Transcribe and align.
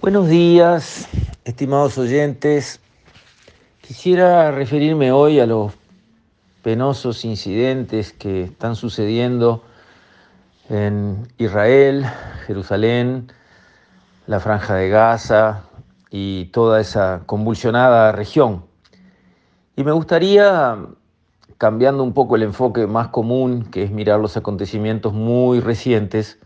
Buenos 0.00 0.28
días, 0.28 1.08
estimados 1.44 1.98
oyentes. 1.98 2.78
Quisiera 3.80 4.52
referirme 4.52 5.10
hoy 5.10 5.40
a 5.40 5.46
los 5.46 5.72
penosos 6.62 7.24
incidentes 7.24 8.12
que 8.12 8.44
están 8.44 8.76
sucediendo 8.76 9.64
en 10.68 11.26
Israel, 11.36 12.06
Jerusalén, 12.46 13.32
la 14.28 14.38
Franja 14.38 14.76
de 14.76 14.88
Gaza 14.88 15.64
y 16.12 16.44
toda 16.52 16.80
esa 16.80 17.22
convulsionada 17.26 18.12
región. 18.12 18.66
Y 19.74 19.82
me 19.82 19.90
gustaría, 19.90 20.78
cambiando 21.56 22.04
un 22.04 22.14
poco 22.14 22.36
el 22.36 22.44
enfoque 22.44 22.86
más 22.86 23.08
común, 23.08 23.64
que 23.64 23.82
es 23.82 23.90
mirar 23.90 24.20
los 24.20 24.36
acontecimientos 24.36 25.12
muy 25.12 25.58
recientes, 25.58 26.38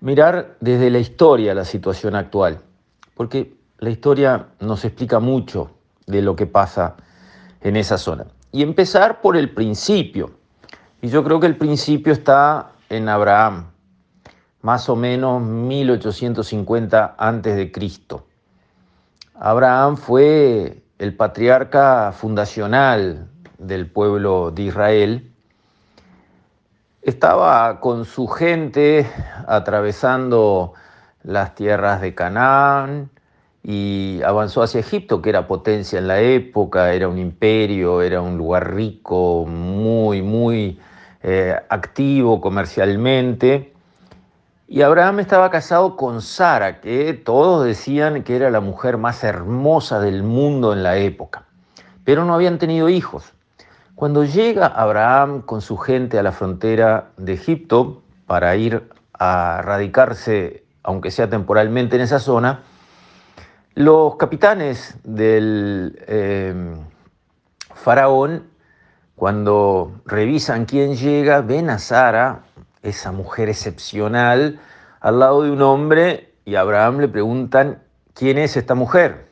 mirar 0.00 0.56
desde 0.60 0.90
la 0.90 0.98
historia 0.98 1.54
la 1.54 1.64
situación 1.64 2.14
actual, 2.14 2.60
porque 3.14 3.54
la 3.78 3.90
historia 3.90 4.46
nos 4.60 4.84
explica 4.84 5.18
mucho 5.18 5.70
de 6.06 6.22
lo 6.22 6.36
que 6.36 6.46
pasa 6.46 6.96
en 7.60 7.76
esa 7.76 7.98
zona. 7.98 8.26
Y 8.52 8.62
empezar 8.62 9.20
por 9.20 9.36
el 9.36 9.50
principio. 9.50 10.30
Y 11.02 11.08
yo 11.08 11.22
creo 11.22 11.38
que 11.38 11.46
el 11.46 11.56
principio 11.56 12.12
está 12.12 12.72
en 12.88 13.08
Abraham, 13.08 13.66
más 14.62 14.88
o 14.88 14.96
menos 14.96 15.42
1850 15.42 17.14
antes 17.18 17.56
de 17.56 17.70
Cristo. 17.70 18.26
Abraham 19.34 19.96
fue 19.96 20.82
el 20.98 21.14
patriarca 21.14 22.12
fundacional 22.12 23.28
del 23.58 23.88
pueblo 23.88 24.50
de 24.50 24.62
Israel 24.62 25.27
estaba 27.02 27.80
con 27.80 28.04
su 28.04 28.26
gente 28.26 29.06
atravesando 29.46 30.74
las 31.22 31.54
tierras 31.54 32.00
de 32.00 32.14
Canaán 32.14 33.10
y 33.62 34.20
avanzó 34.24 34.62
hacia 34.62 34.80
Egipto, 34.80 35.20
que 35.20 35.30
era 35.30 35.46
potencia 35.46 35.98
en 35.98 36.08
la 36.08 36.20
época, 36.20 36.92
era 36.92 37.08
un 37.08 37.18
imperio, 37.18 38.02
era 38.02 38.20
un 38.20 38.38
lugar 38.38 38.74
rico, 38.74 39.44
muy, 39.46 40.22
muy 40.22 40.80
eh, 41.22 41.54
activo 41.68 42.40
comercialmente. 42.40 43.72
Y 44.66 44.82
Abraham 44.82 45.20
estaba 45.20 45.50
casado 45.50 45.96
con 45.96 46.20
Sara, 46.20 46.80
que 46.80 47.14
todos 47.14 47.64
decían 47.64 48.22
que 48.22 48.36
era 48.36 48.50
la 48.50 48.60
mujer 48.60 48.98
más 48.98 49.24
hermosa 49.24 50.00
del 50.00 50.22
mundo 50.22 50.72
en 50.72 50.82
la 50.82 50.96
época, 50.96 51.44
pero 52.04 52.24
no 52.24 52.34
habían 52.34 52.58
tenido 52.58 52.88
hijos. 52.88 53.32
Cuando 53.98 54.22
llega 54.22 54.68
Abraham 54.68 55.42
con 55.42 55.60
su 55.60 55.76
gente 55.76 56.20
a 56.20 56.22
la 56.22 56.30
frontera 56.30 57.10
de 57.16 57.32
Egipto 57.32 58.00
para 58.28 58.54
ir 58.54 58.88
a 59.12 59.60
radicarse, 59.60 60.62
aunque 60.84 61.10
sea 61.10 61.28
temporalmente, 61.28 61.96
en 61.96 62.02
esa 62.02 62.20
zona, 62.20 62.62
los 63.74 64.14
capitanes 64.14 64.96
del 65.02 65.98
eh, 66.06 66.76
faraón, 67.74 68.44
cuando 69.16 70.00
revisan 70.06 70.64
quién 70.64 70.94
llega, 70.94 71.40
ven 71.40 71.68
a 71.68 71.80
Sara, 71.80 72.42
esa 72.84 73.10
mujer 73.10 73.48
excepcional, 73.48 74.60
al 75.00 75.18
lado 75.18 75.42
de 75.42 75.50
un 75.50 75.62
hombre 75.62 76.34
y 76.44 76.54
a 76.54 76.60
Abraham 76.60 77.00
le 77.00 77.08
preguntan, 77.08 77.82
¿quién 78.14 78.38
es 78.38 78.56
esta 78.56 78.76
mujer? 78.76 79.26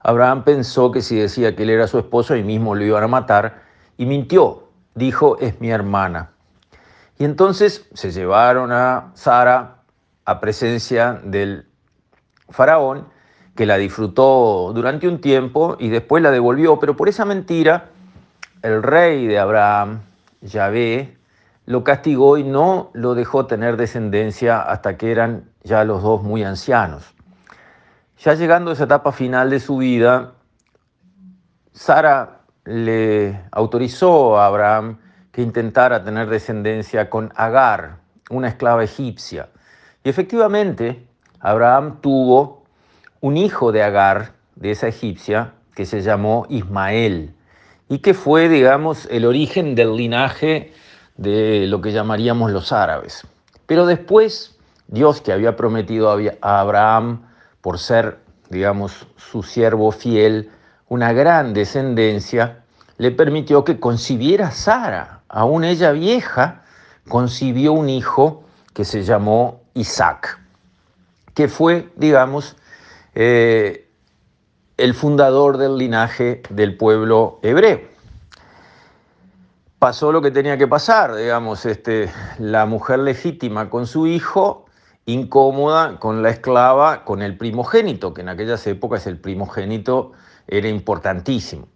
Abraham 0.00 0.44
pensó 0.44 0.92
que 0.92 1.00
si 1.00 1.16
decía 1.16 1.56
que 1.56 1.62
él 1.62 1.70
era 1.70 1.86
su 1.86 1.98
esposo, 1.98 2.36
y 2.36 2.42
mismo 2.42 2.74
lo 2.74 2.84
iban 2.84 3.04
a 3.04 3.08
matar, 3.08 3.67
y 3.98 4.06
mintió, 4.06 4.68
dijo, 4.94 5.38
es 5.38 5.60
mi 5.60 5.70
hermana. 5.70 6.30
Y 7.18 7.24
entonces 7.24 7.86
se 7.92 8.10
llevaron 8.12 8.72
a 8.72 9.10
Sara 9.14 9.82
a 10.24 10.40
presencia 10.40 11.20
del 11.24 11.66
faraón, 12.48 13.08
que 13.56 13.66
la 13.66 13.76
disfrutó 13.76 14.70
durante 14.72 15.08
un 15.08 15.20
tiempo 15.20 15.76
y 15.80 15.88
después 15.88 16.22
la 16.22 16.30
devolvió, 16.30 16.78
pero 16.78 16.96
por 16.96 17.08
esa 17.08 17.24
mentira 17.24 17.86
el 18.62 18.82
rey 18.82 19.26
de 19.26 19.38
Abraham, 19.38 20.00
Yahvé, 20.42 21.16
lo 21.66 21.82
castigó 21.82 22.38
y 22.38 22.44
no 22.44 22.90
lo 22.94 23.14
dejó 23.14 23.46
tener 23.46 23.76
descendencia 23.76 24.62
hasta 24.62 24.96
que 24.96 25.10
eran 25.10 25.50
ya 25.64 25.82
los 25.84 26.02
dos 26.02 26.22
muy 26.22 26.44
ancianos. 26.44 27.04
Ya 28.20 28.34
llegando 28.34 28.70
a 28.70 28.74
esa 28.74 28.84
etapa 28.84 29.10
final 29.12 29.50
de 29.50 29.60
su 29.60 29.78
vida, 29.78 30.34
Sara 31.72 32.37
le 32.68 33.40
autorizó 33.50 34.38
a 34.38 34.46
Abraham 34.46 34.98
que 35.32 35.40
intentara 35.40 36.04
tener 36.04 36.28
descendencia 36.28 37.08
con 37.08 37.32
Agar, 37.34 37.96
una 38.28 38.48
esclava 38.48 38.84
egipcia. 38.84 39.48
Y 40.04 40.10
efectivamente, 40.10 41.06
Abraham 41.40 42.00
tuvo 42.02 42.64
un 43.20 43.38
hijo 43.38 43.72
de 43.72 43.82
Agar, 43.82 44.32
de 44.56 44.72
esa 44.72 44.88
egipcia, 44.88 45.54
que 45.74 45.86
se 45.86 46.02
llamó 46.02 46.44
Ismael, 46.50 47.32
y 47.88 48.00
que 48.00 48.12
fue, 48.12 48.50
digamos, 48.50 49.08
el 49.10 49.24
origen 49.24 49.74
del 49.74 49.96
linaje 49.96 50.74
de 51.16 51.66
lo 51.68 51.80
que 51.80 51.92
llamaríamos 51.92 52.50
los 52.50 52.70
árabes. 52.70 53.26
Pero 53.66 53.86
después, 53.86 54.58
Dios 54.88 55.22
que 55.22 55.32
había 55.32 55.56
prometido 55.56 56.10
a 56.42 56.60
Abraham, 56.60 57.22
por 57.62 57.78
ser, 57.78 58.18
digamos, 58.50 59.06
su 59.16 59.42
siervo 59.42 59.90
fiel, 59.90 60.50
una 60.88 61.12
gran 61.12 61.54
descendencia, 61.54 62.64
le 62.96 63.10
permitió 63.10 63.64
que 63.64 63.78
concibiera 63.78 64.48
a 64.48 64.50
Sara, 64.50 65.20
aún 65.28 65.64
ella 65.64 65.92
vieja, 65.92 66.62
concibió 67.08 67.72
un 67.72 67.88
hijo 67.88 68.44
que 68.74 68.84
se 68.84 69.02
llamó 69.02 69.62
Isaac, 69.74 70.38
que 71.34 71.48
fue, 71.48 71.90
digamos, 71.96 72.56
eh, 73.14 73.88
el 74.76 74.94
fundador 74.94 75.58
del 75.58 75.76
linaje 75.76 76.42
del 76.50 76.76
pueblo 76.76 77.38
hebreo. 77.42 77.80
Pasó 79.78 80.10
lo 80.10 80.22
que 80.22 80.30
tenía 80.30 80.58
que 80.58 80.66
pasar, 80.66 81.14
digamos, 81.14 81.66
este, 81.66 82.10
la 82.38 82.66
mujer 82.66 83.00
legítima 83.00 83.70
con 83.70 83.86
su 83.86 84.06
hijo, 84.06 84.67
incómoda 85.08 85.98
con 85.98 86.22
la 86.22 86.28
esclava, 86.28 87.04
con 87.04 87.22
el 87.22 87.36
primogénito, 87.38 88.12
que 88.12 88.20
en 88.20 88.28
aquellas 88.28 88.66
épocas 88.66 89.06
el 89.06 89.18
primogénito 89.18 90.12
era 90.46 90.68
importantísimo. 90.68 91.66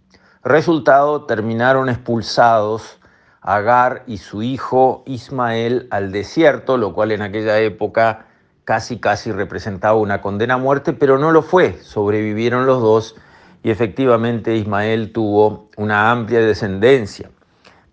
Resultado, 0.43 1.25
terminaron 1.25 1.89
expulsados 1.89 2.99
Agar 3.41 4.03
y 4.07 4.19
su 4.19 4.41
hijo 4.41 5.03
Ismael 5.05 5.87
al 5.91 6.13
desierto, 6.13 6.77
lo 6.77 6.93
cual 6.93 7.11
en 7.11 7.21
aquella 7.21 7.59
época 7.59 8.27
casi 8.63 8.99
casi 8.99 9.33
representaba 9.33 9.97
una 9.97 10.21
condena 10.21 10.53
a 10.53 10.57
muerte, 10.57 10.93
pero 10.93 11.17
no 11.17 11.31
lo 11.31 11.41
fue, 11.41 11.73
sobrevivieron 11.81 12.65
los 12.65 12.81
dos 12.81 13.15
y 13.63 13.69
efectivamente 13.71 14.55
Ismael 14.55 15.11
tuvo 15.11 15.69
una 15.75 16.09
amplia 16.09 16.39
descendencia. 16.39 17.31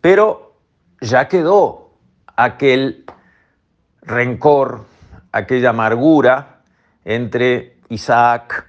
Pero 0.00 0.52
ya 1.00 1.26
quedó 1.26 1.90
aquel 2.36 3.04
rencor, 4.02 4.84
aquella 5.32 5.70
amargura 5.70 6.60
entre 7.04 7.76
Isaac 7.88 8.66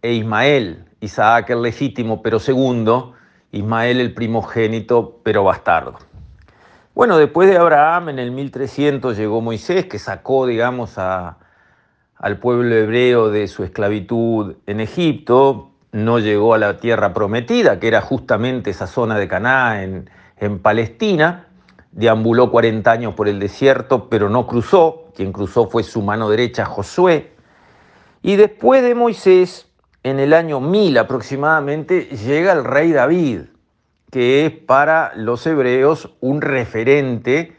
e 0.00 0.12
Ismael. 0.12 0.84
Isaac 1.00 1.50
el 1.50 1.62
legítimo 1.62 2.22
pero 2.22 2.38
segundo, 2.38 3.14
Ismael 3.50 4.00
el 4.00 4.14
primogénito 4.14 5.20
pero 5.22 5.44
bastardo. 5.44 5.98
Bueno, 6.94 7.16
después 7.16 7.48
de 7.48 7.56
Abraham 7.56 8.10
en 8.10 8.18
el 8.18 8.30
1300 8.32 9.16
llegó 9.16 9.40
Moisés 9.40 9.86
que 9.86 9.98
sacó, 9.98 10.46
digamos, 10.46 10.98
a, 10.98 11.38
al 12.18 12.38
pueblo 12.38 12.74
hebreo 12.74 13.30
de 13.30 13.48
su 13.48 13.64
esclavitud 13.64 14.56
en 14.66 14.80
Egipto, 14.80 15.70
no 15.90 16.18
llegó 16.18 16.54
a 16.54 16.58
la 16.58 16.78
tierra 16.78 17.12
prometida, 17.12 17.80
que 17.80 17.88
era 17.88 18.00
justamente 18.00 18.70
esa 18.70 18.86
zona 18.86 19.18
de 19.18 19.26
Caná 19.26 19.82
en, 19.82 20.10
en 20.38 20.58
Palestina, 20.58 21.46
deambuló 21.92 22.50
40 22.50 22.90
años 22.90 23.14
por 23.14 23.28
el 23.28 23.38
desierto, 23.38 24.08
pero 24.08 24.28
no 24.28 24.46
cruzó, 24.46 25.01
quien 25.14 25.32
cruzó 25.32 25.68
fue 25.68 25.82
su 25.82 26.02
mano 26.02 26.28
derecha 26.30 26.64
Josué, 26.64 27.32
y 28.22 28.36
después 28.36 28.82
de 28.82 28.94
Moisés 28.94 29.68
en 30.02 30.18
el 30.20 30.32
año 30.32 30.60
1000 30.60 30.98
aproximadamente 30.98 32.02
llega 32.04 32.52
el 32.52 32.64
rey 32.64 32.92
David, 32.92 33.42
que 34.10 34.46
es 34.46 34.52
para 34.52 35.12
los 35.16 35.46
hebreos 35.46 36.14
un 36.20 36.40
referente 36.40 37.56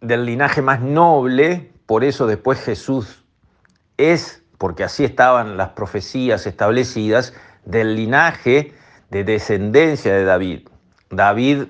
del 0.00 0.24
linaje 0.24 0.62
más 0.62 0.80
noble, 0.80 1.72
por 1.86 2.04
eso 2.04 2.26
después 2.26 2.60
Jesús 2.60 3.24
es, 3.96 4.42
porque 4.58 4.84
así 4.84 5.04
estaban 5.04 5.56
las 5.56 5.70
profecías 5.70 6.46
establecidas, 6.46 7.34
del 7.64 7.96
linaje 7.96 8.74
de 9.10 9.24
descendencia 9.24 10.14
de 10.14 10.24
David. 10.24 10.68
David 11.10 11.64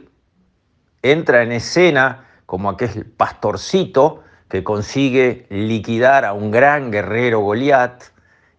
entra 1.03 1.43
en 1.43 1.53
escena 1.53 2.27
como 2.47 2.71
aquel 2.71 3.07
pastorcito 3.07 4.23
que 4.49 4.65
consigue 4.65 5.47
liquidar 5.51 6.25
a 6.25 6.33
un 6.33 6.51
gran 6.51 6.91
guerrero 6.91 7.41
Goliat, 7.41 8.03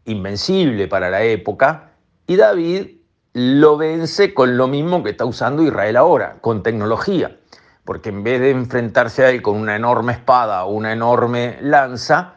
invencible 0.05 0.87
para 0.87 1.09
la 1.09 1.23
época, 1.23 1.91
y 2.27 2.35
David 2.35 2.97
lo 3.33 3.77
vence 3.77 4.33
con 4.33 4.57
lo 4.57 4.67
mismo 4.67 5.03
que 5.03 5.11
está 5.11 5.25
usando 5.25 5.61
Israel 5.63 5.95
ahora, 5.95 6.37
con 6.41 6.63
tecnología, 6.63 7.37
porque 7.85 8.09
en 8.09 8.23
vez 8.23 8.41
de 8.41 8.51
enfrentarse 8.51 9.23
a 9.23 9.29
él 9.29 9.41
con 9.41 9.55
una 9.55 9.75
enorme 9.75 10.13
espada 10.13 10.65
o 10.65 10.71
una 10.71 10.91
enorme 10.91 11.57
lanza, 11.61 12.33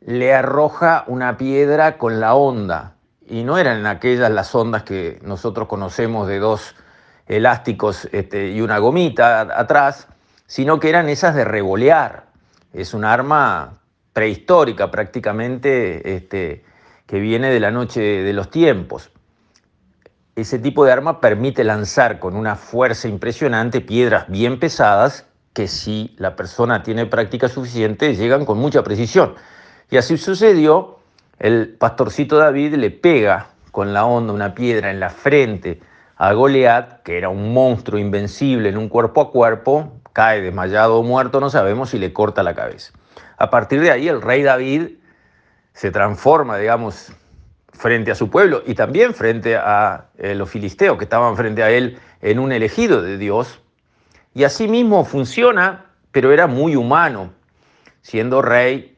le 0.00 0.34
arroja 0.34 1.04
una 1.06 1.36
piedra 1.36 1.98
con 1.98 2.20
la 2.20 2.34
onda. 2.34 2.94
Y 3.26 3.42
no 3.42 3.58
eran 3.58 3.86
aquellas 3.86 4.30
las 4.30 4.54
ondas 4.54 4.84
que 4.84 5.18
nosotros 5.22 5.66
conocemos 5.66 6.28
de 6.28 6.38
dos 6.38 6.76
elásticos 7.26 8.08
este, 8.12 8.50
y 8.50 8.60
una 8.60 8.78
gomita 8.78 9.40
atrás, 9.40 10.06
sino 10.46 10.78
que 10.78 10.90
eran 10.90 11.08
esas 11.08 11.34
de 11.34 11.44
revolear. 11.44 12.25
Es 12.76 12.92
un 12.92 13.06
arma 13.06 13.78
prehistórica 14.12 14.90
prácticamente 14.90 16.14
este, 16.14 16.62
que 17.06 17.18
viene 17.20 17.50
de 17.50 17.58
la 17.58 17.70
noche 17.70 18.02
de 18.02 18.32
los 18.34 18.50
tiempos. 18.50 19.10
Ese 20.34 20.58
tipo 20.58 20.84
de 20.84 20.92
arma 20.92 21.22
permite 21.22 21.64
lanzar 21.64 22.18
con 22.18 22.36
una 22.36 22.54
fuerza 22.54 23.08
impresionante 23.08 23.80
piedras 23.80 24.28
bien 24.28 24.60
pesadas 24.60 25.24
que 25.54 25.68
si 25.68 26.14
la 26.18 26.36
persona 26.36 26.82
tiene 26.82 27.06
práctica 27.06 27.48
suficiente 27.48 28.14
llegan 28.14 28.44
con 28.44 28.58
mucha 28.58 28.82
precisión. 28.82 29.36
Y 29.90 29.96
así 29.96 30.18
sucedió, 30.18 30.98
el 31.38 31.70
pastorcito 31.78 32.36
David 32.36 32.74
le 32.74 32.90
pega 32.90 33.48
con 33.72 33.94
la 33.94 34.04
onda 34.04 34.34
una 34.34 34.54
piedra 34.54 34.90
en 34.90 35.00
la 35.00 35.08
frente 35.08 35.80
a 36.18 36.34
Goliat, 36.34 37.02
que 37.04 37.16
era 37.16 37.30
un 37.30 37.54
monstruo 37.54 37.98
invencible 37.98 38.68
en 38.68 38.76
un 38.76 38.90
cuerpo 38.90 39.22
a 39.22 39.30
cuerpo, 39.32 39.95
cae 40.16 40.40
desmayado 40.40 40.96
o 40.96 41.02
muerto, 41.02 41.40
no 41.40 41.50
sabemos, 41.50 41.92
y 41.92 41.98
le 41.98 42.14
corta 42.14 42.42
la 42.42 42.54
cabeza. 42.54 42.90
A 43.36 43.50
partir 43.50 43.82
de 43.82 43.90
ahí 43.90 44.08
el 44.08 44.22
rey 44.22 44.42
David 44.42 44.92
se 45.74 45.90
transforma, 45.90 46.56
digamos, 46.56 47.12
frente 47.74 48.12
a 48.12 48.14
su 48.14 48.30
pueblo 48.30 48.62
y 48.66 48.72
también 48.72 49.12
frente 49.12 49.56
a 49.56 50.06
eh, 50.16 50.34
los 50.34 50.48
filisteos 50.48 50.96
que 50.96 51.04
estaban 51.04 51.36
frente 51.36 51.62
a 51.62 51.70
él 51.70 51.98
en 52.22 52.38
un 52.38 52.50
elegido 52.50 53.02
de 53.02 53.18
Dios. 53.18 53.60
Y 54.32 54.44
así 54.44 54.68
mismo 54.68 55.04
funciona, 55.04 55.84
pero 56.12 56.32
era 56.32 56.46
muy 56.46 56.76
humano. 56.76 57.34
Siendo 58.00 58.40
rey, 58.40 58.96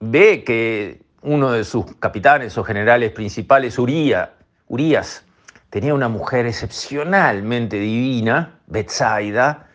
ve 0.00 0.42
que 0.42 1.00
uno 1.22 1.52
de 1.52 1.62
sus 1.62 1.94
capitanes 2.00 2.58
o 2.58 2.64
generales 2.64 3.12
principales, 3.12 3.78
Urias, 3.78 5.24
tenía 5.70 5.94
una 5.94 6.08
mujer 6.08 6.46
excepcionalmente 6.46 7.78
divina, 7.78 8.58
Betsaida, 8.66 9.67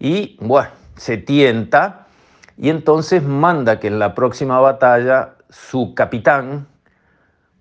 y 0.00 0.36
bueno, 0.40 0.70
se 0.96 1.18
tienta 1.18 2.06
y 2.56 2.70
entonces 2.70 3.22
manda 3.22 3.78
que 3.78 3.86
en 3.86 3.98
la 3.98 4.14
próxima 4.14 4.58
batalla 4.58 5.34
su 5.50 5.94
capitán, 5.94 6.66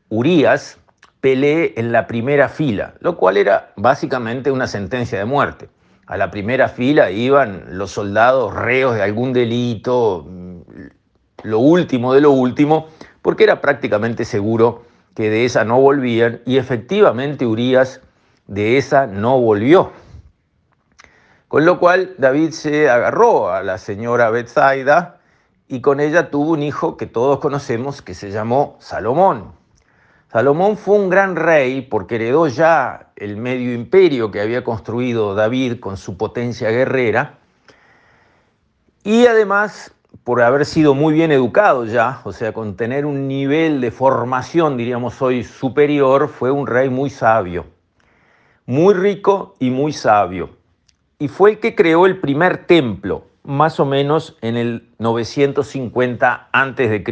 Urias, 0.10 0.80
pelee 1.22 1.74
en 1.78 1.92
la 1.92 2.08
primera 2.08 2.50
fila, 2.50 2.94
lo 3.02 3.18
cual 3.18 3.38
era 3.38 3.74
básicamente 3.76 4.52
una 4.52 4.68
sentencia 4.68 5.20
de 5.20 5.26
muerte. 5.26 5.70
A 6.08 6.18
la 6.18 6.32
primera 6.32 6.70
fila 6.70 7.12
iban 7.12 7.66
los 7.72 7.92
soldados 7.92 8.56
reos 8.56 8.96
de 8.96 9.04
algún 9.04 9.34
delito, 9.34 10.26
lo 11.44 11.60
último 11.60 12.14
de 12.14 12.22
lo 12.22 12.32
último, 12.32 12.88
porque 13.22 13.44
era 13.44 13.62
prácticamente 13.62 14.26
seguro 14.26 14.84
que 15.14 15.30
de 15.30 15.46
esa 15.46 15.66
no 15.66 15.80
volvían 15.80 16.40
y 16.46 16.58
efectivamente 16.58 17.46
Urias 17.46 18.02
de 18.48 18.78
esa 18.78 19.06
no 19.08 19.40
volvió. 19.40 19.92
Con 21.50 21.66
lo 21.66 21.80
cual 21.80 22.14
David 22.20 22.52
se 22.52 22.92
agarró 22.92 23.52
a 23.52 23.64
la 23.64 23.80
señora 23.80 24.30
Betsaida 24.30 25.20
y 25.68 25.82
con 25.82 26.00
ella 26.00 26.30
tuvo 26.30 26.52
un 26.52 26.62
hijo 26.62 26.96
que 26.96 27.08
todos 27.08 27.40
conocemos 27.40 28.04
que 28.04 28.14
se 28.14 28.30
llamó 28.30 28.78
Salomón. 28.80 29.54
Salomón 30.32 30.78
fue 30.78 30.98
un 30.98 31.10
gran 31.10 31.36
rey 31.36 31.82
porque 31.82 32.18
heredó 32.18 32.46
ya 32.46 33.14
el 33.16 33.36
medio 33.38 33.74
imperio 33.74 34.30
que 34.30 34.42
había 34.42 34.64
construido 34.64 35.34
David 35.34 35.80
con 35.80 35.98
su 35.98 36.18
potencia 36.18 36.70
guerrera. 36.70 37.40
Y 39.04 39.26
además 39.26 39.92
por 40.24 40.44
haber 40.44 40.68
sido 40.68 40.94
muy 40.94 41.16
bien 41.16 41.32
educado 41.32 41.86
ya, 41.86 42.22
o 42.26 42.32
sea, 42.32 42.54
con 42.54 42.76
tener 42.76 43.08
un 43.08 43.28
nivel 43.28 43.82
de 43.82 43.90
formación, 43.90 44.78
diríamos 44.78 45.20
hoy, 45.20 45.44
superior, 45.44 46.28
fue 46.28 46.52
un 46.52 46.68
rey 46.68 46.92
muy 46.92 47.10
sabio, 47.10 47.66
muy 48.68 48.94
rico 48.94 49.56
y 49.58 49.72
muy 49.72 49.94
sabio 49.94 50.59
y 51.20 51.28
fue 51.28 51.52
el 51.52 51.60
que 51.60 51.76
creó 51.76 52.06
el 52.06 52.20
primer 52.20 52.66
templo, 52.66 53.26
más 53.44 53.80
o 53.82 53.86
menos 53.86 54.38
en 54.42 54.56
el 54.56 54.90
950 55.00 56.48
a.C. 56.52 57.04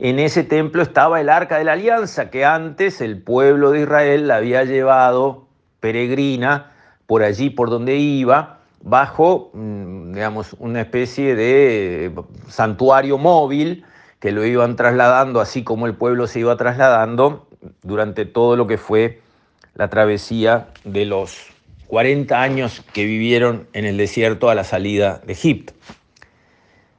En 0.00 0.18
ese 0.18 0.42
templo 0.42 0.82
estaba 0.82 1.20
el 1.20 1.28
arca 1.28 1.56
de 1.58 1.64
la 1.64 1.74
alianza 1.74 2.30
que 2.30 2.44
antes 2.44 3.00
el 3.00 3.22
pueblo 3.22 3.70
de 3.70 3.82
Israel 3.82 4.26
la 4.26 4.36
había 4.36 4.64
llevado 4.64 5.46
peregrina 5.78 6.72
por 7.06 7.22
allí 7.22 7.48
por 7.48 7.70
donde 7.70 7.96
iba, 7.96 8.58
bajo, 8.82 9.50
mm, 9.54 10.12
digamos, 10.12 10.56
una 10.58 10.80
especie 10.80 11.36
de 11.36 12.12
santuario 12.48 13.18
móvil 13.18 13.84
que 14.18 14.32
lo 14.32 14.44
iban 14.44 14.74
trasladando, 14.74 15.40
así 15.40 15.62
como 15.62 15.86
el 15.86 15.94
pueblo 15.94 16.26
se 16.26 16.40
iba 16.40 16.56
trasladando 16.56 17.46
durante 17.82 18.24
todo 18.24 18.56
lo 18.56 18.66
que 18.66 18.78
fue 18.78 19.20
la 19.74 19.88
travesía 19.88 20.68
de 20.84 21.04
los 21.04 21.53
40 21.86 22.40
años 22.40 22.82
que 22.92 23.04
vivieron 23.04 23.68
en 23.72 23.84
el 23.84 23.96
desierto 23.96 24.50
a 24.50 24.54
la 24.54 24.64
salida 24.64 25.20
de 25.26 25.32
Egipto. 25.32 25.72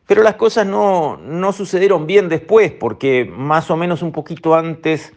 Pero 0.07 0.23
las 0.23 0.35
cosas 0.35 0.67
no, 0.67 1.17
no 1.17 1.51
sucedieron 1.51 2.05
bien 2.05 2.29
después, 2.29 2.71
porque 2.71 3.25
más 3.25 3.71
o 3.71 3.77
menos 3.77 4.03
un 4.03 4.11
poquito 4.11 4.53
antes 4.55 5.13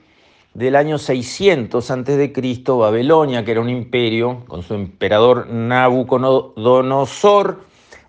del 0.54 0.76
año 0.76 0.96
600 0.98 1.90
a.C., 1.90 2.32
Babilonia, 2.66 3.44
que 3.44 3.50
era 3.50 3.60
un 3.60 3.68
imperio, 3.68 4.44
con 4.46 4.62
su 4.62 4.72
emperador 4.74 5.46
Nabucodonosor, 5.48 7.64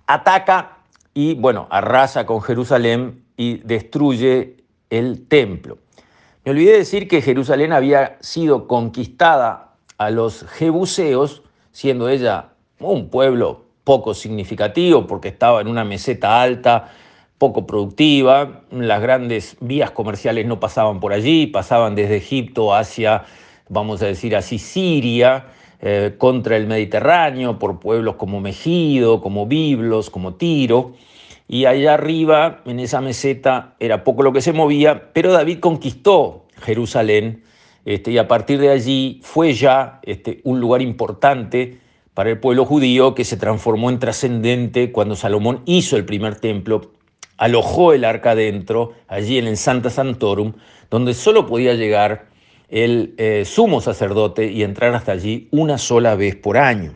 ataca 0.08 0.78
y, 1.14 1.36
bueno, 1.36 1.68
arrasa 1.70 2.26
con 2.26 2.42
Jerusalén 2.42 3.26
y 3.36 3.58
destruye 3.58 4.56
el 4.90 5.28
templo. 5.28 5.80
Me 6.46 6.52
olvidé 6.52 6.78
decir 6.78 7.08
que 7.08 7.22
Jerusalén 7.22 7.74
había 7.74 8.18
sido 8.22 8.68
conquistada 8.68 9.74
a 9.98 10.10
los 10.10 10.46
jebuseos 10.48 11.44
siendo 11.72 12.10
ella 12.10 12.50
un 12.80 13.10
pueblo 13.10 13.66
poco 13.84 14.14
significativo 14.14 15.08
porque 15.08 15.30
estaba 15.30 15.62
en 15.62 15.68
una 15.68 15.84
meseta 15.84 16.42
alta, 16.42 16.92
poco 17.38 17.66
productiva, 17.66 18.64
las 18.70 19.02
grandes 19.02 19.58
vías 19.62 19.92
comerciales 19.92 20.46
no 20.46 20.60
pasaban 20.60 21.00
por 21.00 21.14
allí, 21.14 21.48
pasaban 21.48 21.96
desde 21.96 22.18
Egipto 22.18 22.76
hacia, 22.76 23.24
vamos 23.70 24.02
a 24.02 24.08
decir 24.08 24.36
así, 24.36 24.60
Siria, 24.60 25.48
eh, 25.82 26.16
contra 26.18 26.58
el 26.58 26.68
Mediterráneo, 26.68 27.58
por 27.58 27.80
pueblos 27.80 28.16
como 28.16 28.42
Megido, 28.42 29.22
como 29.22 29.48
Biblos, 29.48 30.10
como 30.10 30.34
Tiro, 30.34 30.94
y 31.48 31.66
allá 31.66 31.94
arriba, 31.94 32.62
en 32.66 32.80
esa 32.80 33.00
meseta, 33.00 33.76
era 33.80 34.04
poco 34.04 34.22
lo 34.22 34.34
que 34.34 34.42
se 34.42 34.52
movía, 34.54 35.12
pero 35.14 35.32
David 35.32 35.60
conquistó 35.60 36.46
Jerusalén 36.62 37.44
este, 37.90 38.12
y 38.12 38.20
a 38.20 38.28
partir 38.28 38.60
de 38.60 38.70
allí 38.70 39.20
fue 39.24 39.54
ya 39.54 40.00
este, 40.04 40.42
un 40.44 40.60
lugar 40.60 40.84
importante 40.84 41.80
para 42.14 42.30
el 42.30 42.40
pueblo 42.40 42.64
judío 42.64 43.16
que 43.16 43.26
se 43.26 43.36
transformó 43.36 43.90
en 43.90 43.98
trascendente 43.98 44.92
cuando 44.92 45.16
Salomón 45.16 45.64
hizo 45.66 45.98
el 45.98 46.06
primer 46.06 46.36
templo, 46.36 46.92
alojó 47.38 47.94
el 47.94 48.06
arca 48.06 48.32
adentro, 48.32 48.94
allí 49.08 49.40
en 49.40 49.48
el 49.48 49.58
Santa 49.58 49.90
Santorum, 49.90 50.54
donde 50.92 51.16
solo 51.16 51.48
podía 51.48 51.74
llegar 51.74 52.28
el 52.68 53.16
eh, 53.18 53.44
sumo 53.44 53.82
sacerdote 53.82 54.52
y 54.52 54.62
entrar 54.62 54.94
hasta 54.94 55.14
allí 55.14 55.48
una 55.50 55.80
sola 55.80 56.14
vez 56.14 56.36
por 56.36 56.58
año. 56.60 56.94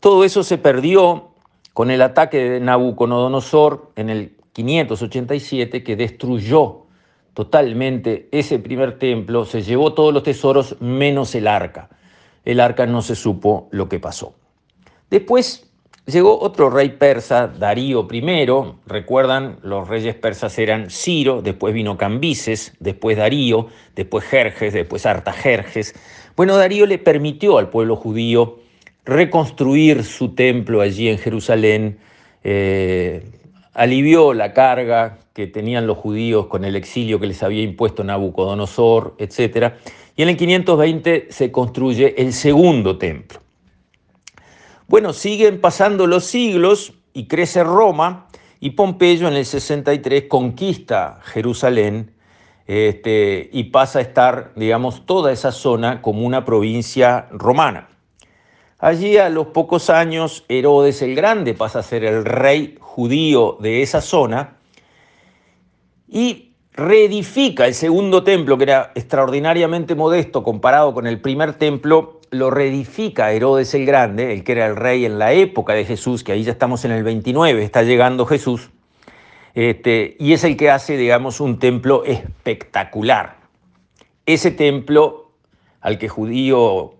Todo 0.00 0.24
eso 0.24 0.42
se 0.42 0.58
perdió 0.58 1.30
con 1.72 1.90
el 1.90 2.02
ataque 2.02 2.36
de 2.36 2.60
Nabucodonosor 2.60 3.92
en 3.96 4.10
el 4.10 4.36
587 4.52 5.82
que 5.82 5.96
destruyó 5.96 6.85
totalmente 7.36 8.30
ese 8.32 8.58
primer 8.58 8.98
templo, 8.98 9.44
se 9.44 9.60
llevó 9.60 9.92
todos 9.92 10.14
los 10.14 10.22
tesoros 10.22 10.80
menos 10.80 11.34
el 11.34 11.46
arca. 11.46 11.90
El 12.46 12.60
arca 12.60 12.86
no 12.86 13.02
se 13.02 13.14
supo 13.14 13.68
lo 13.72 13.90
que 13.90 14.00
pasó. 14.00 14.36
Después 15.10 15.70
llegó 16.06 16.40
otro 16.40 16.70
rey 16.70 16.88
persa, 16.88 17.46
Darío 17.46 18.08
I. 18.10 18.46
Recuerdan, 18.86 19.58
los 19.62 19.86
reyes 19.86 20.14
persas 20.14 20.58
eran 20.58 20.88
Ciro, 20.88 21.42
después 21.42 21.74
vino 21.74 21.98
Cambises, 21.98 22.74
después 22.80 23.18
Darío, 23.18 23.66
después 23.94 24.24
Jerjes, 24.24 24.72
después 24.72 25.04
Artajerjes. 25.04 25.94
Bueno, 26.36 26.56
Darío 26.56 26.86
le 26.86 26.96
permitió 26.96 27.58
al 27.58 27.68
pueblo 27.68 27.96
judío 27.96 28.60
reconstruir 29.04 30.04
su 30.04 30.34
templo 30.34 30.80
allí 30.80 31.10
en 31.10 31.18
Jerusalén, 31.18 31.98
eh, 32.44 33.30
alivió 33.76 34.32
la 34.32 34.54
carga 34.54 35.18
que 35.34 35.46
tenían 35.46 35.86
los 35.86 35.98
judíos 35.98 36.46
con 36.46 36.64
el 36.64 36.76
exilio 36.76 37.20
que 37.20 37.26
les 37.26 37.42
había 37.42 37.62
impuesto 37.62 38.02
Nabucodonosor, 38.02 39.14
etc. 39.18 39.74
Y 40.16 40.22
en 40.22 40.30
el 40.30 40.36
520 40.38 41.26
se 41.28 41.52
construye 41.52 42.14
el 42.16 42.32
segundo 42.32 42.96
templo. 42.96 43.40
Bueno, 44.88 45.12
siguen 45.12 45.60
pasando 45.60 46.06
los 46.06 46.24
siglos 46.24 46.94
y 47.12 47.26
crece 47.26 47.62
Roma 47.64 48.28
y 48.60 48.70
Pompeyo 48.70 49.28
en 49.28 49.34
el 49.34 49.44
63 49.44 50.24
conquista 50.24 51.20
Jerusalén 51.24 52.12
este, 52.66 53.50
y 53.52 53.64
pasa 53.64 53.98
a 53.98 54.02
estar, 54.02 54.52
digamos, 54.56 55.04
toda 55.04 55.32
esa 55.32 55.52
zona 55.52 56.00
como 56.00 56.22
una 56.22 56.46
provincia 56.46 57.28
romana. 57.30 57.88
Allí 58.78 59.16
a 59.16 59.30
los 59.30 59.48
pocos 59.48 59.88
años 59.88 60.44
Herodes 60.48 61.00
el 61.00 61.14
Grande 61.14 61.54
pasa 61.54 61.78
a 61.78 61.82
ser 61.82 62.04
el 62.04 62.26
rey 62.26 62.76
judío 62.78 63.56
de 63.60 63.80
esa 63.80 64.02
zona 64.02 64.58
y 66.06 66.52
reedifica 66.74 67.66
el 67.66 67.72
segundo 67.72 68.22
templo, 68.22 68.58
que 68.58 68.64
era 68.64 68.92
extraordinariamente 68.94 69.94
modesto 69.94 70.42
comparado 70.42 70.92
con 70.92 71.06
el 71.06 71.22
primer 71.22 71.54
templo, 71.54 72.20
lo 72.30 72.50
reedifica 72.50 73.32
Herodes 73.32 73.72
el 73.74 73.86
Grande, 73.86 74.34
el 74.34 74.44
que 74.44 74.52
era 74.52 74.66
el 74.66 74.76
rey 74.76 75.06
en 75.06 75.18
la 75.18 75.32
época 75.32 75.72
de 75.72 75.86
Jesús, 75.86 76.22
que 76.22 76.32
ahí 76.32 76.42
ya 76.42 76.52
estamos 76.52 76.84
en 76.84 76.90
el 76.90 77.02
29, 77.02 77.64
está 77.64 77.82
llegando 77.82 78.26
Jesús, 78.26 78.68
este, 79.54 80.16
y 80.20 80.34
es 80.34 80.44
el 80.44 80.58
que 80.58 80.70
hace, 80.70 80.98
digamos, 80.98 81.40
un 81.40 81.58
templo 81.58 82.04
espectacular. 82.04 83.38
Ese 84.26 84.50
templo 84.50 85.30
al 85.80 85.98
que 85.98 86.08
judío 86.08 86.95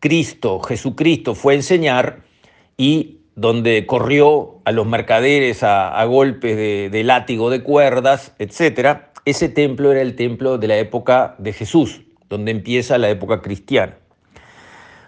Cristo, 0.00 0.60
Jesucristo, 0.60 1.34
fue 1.34 1.54
a 1.54 1.56
enseñar 1.56 2.22
y 2.76 3.18
donde 3.34 3.86
corrió 3.86 4.60
a 4.64 4.72
los 4.72 4.86
mercaderes 4.86 5.62
a, 5.62 6.04
golpes 6.04 6.56
de, 6.90 7.04
látigo 7.04 7.50
de 7.50 7.62
cuerdas, 7.62 8.34
etc., 8.38 8.98
ese 9.24 9.48
templo 9.48 9.92
era 9.92 10.00
el 10.00 10.16
templo 10.16 10.58
de 10.58 10.68
la 10.68 10.78
época 10.78 11.34
de 11.38 11.52
Jesús, 11.52 12.00
donde 12.28 12.50
empieza 12.50 12.98
la 12.98 13.10
época 13.10 13.42
cristiana. 13.42 13.98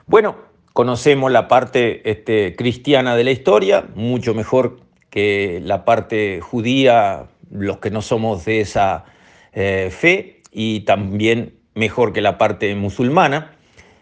Bueno, 0.07 0.37
conocemos 0.75 1.33
la 1.33 1.49
parte 1.49 2.09
este, 2.09 2.55
cristiana 2.55 3.17
de 3.17 3.25
la 3.25 3.31
historia, 3.31 3.87
mucho 3.95 4.35
mejor 4.35 4.81
que 5.09 5.61
la 5.65 5.85
parte 5.85 6.41
judía, 6.41 7.27
los 7.51 7.79
que 7.79 7.91
no 7.91 8.03
somos 8.03 8.45
de 8.45 8.61
esa 8.61 9.05
eh, 9.53 9.89
fe, 9.91 10.43
y 10.53 10.81
también 10.81 11.55
mejor 11.75 12.13
que 12.13 12.21
la 12.21 12.39
parte 12.39 12.75
musulmana. 12.75 13.53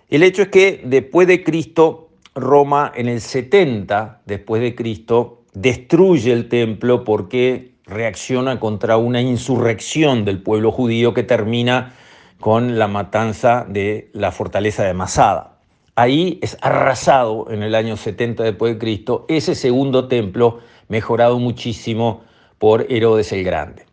El 0.08 0.22
hecho 0.22 0.40
es 0.40 0.48
que 0.48 0.80
después 0.84 1.28
de 1.28 1.44
Cristo, 1.44 2.08
Roma 2.34 2.90
en 2.94 3.08
el 3.08 3.20
70 3.20 4.22
después 4.24 4.62
de 4.62 4.74
Cristo 4.74 5.42
destruye 5.52 6.32
el 6.32 6.48
templo 6.48 7.04
porque 7.04 7.72
reacciona 7.84 8.58
contra 8.58 8.96
una 8.96 9.20
insurrección 9.20 10.24
del 10.24 10.42
pueblo 10.42 10.72
judío 10.72 11.12
que 11.12 11.24
termina 11.24 11.94
con 12.40 12.78
la 12.78 12.88
matanza 12.88 13.66
de 13.68 14.08
la 14.14 14.32
fortaleza 14.32 14.82
de 14.84 14.94
Masada. 14.94 15.58
Ahí 15.94 16.38
es 16.40 16.56
arrasado 16.62 17.50
en 17.50 17.62
el 17.62 17.74
año 17.74 17.98
70 17.98 18.44
después 18.44 18.72
de 18.72 18.78
Cristo 18.78 19.26
ese 19.28 19.54
segundo 19.54 20.08
templo 20.08 20.60
mejorado 20.88 21.38
muchísimo 21.38 22.22
por 22.58 22.90
Herodes 22.90 23.30
el 23.32 23.44
Grande. 23.44 23.87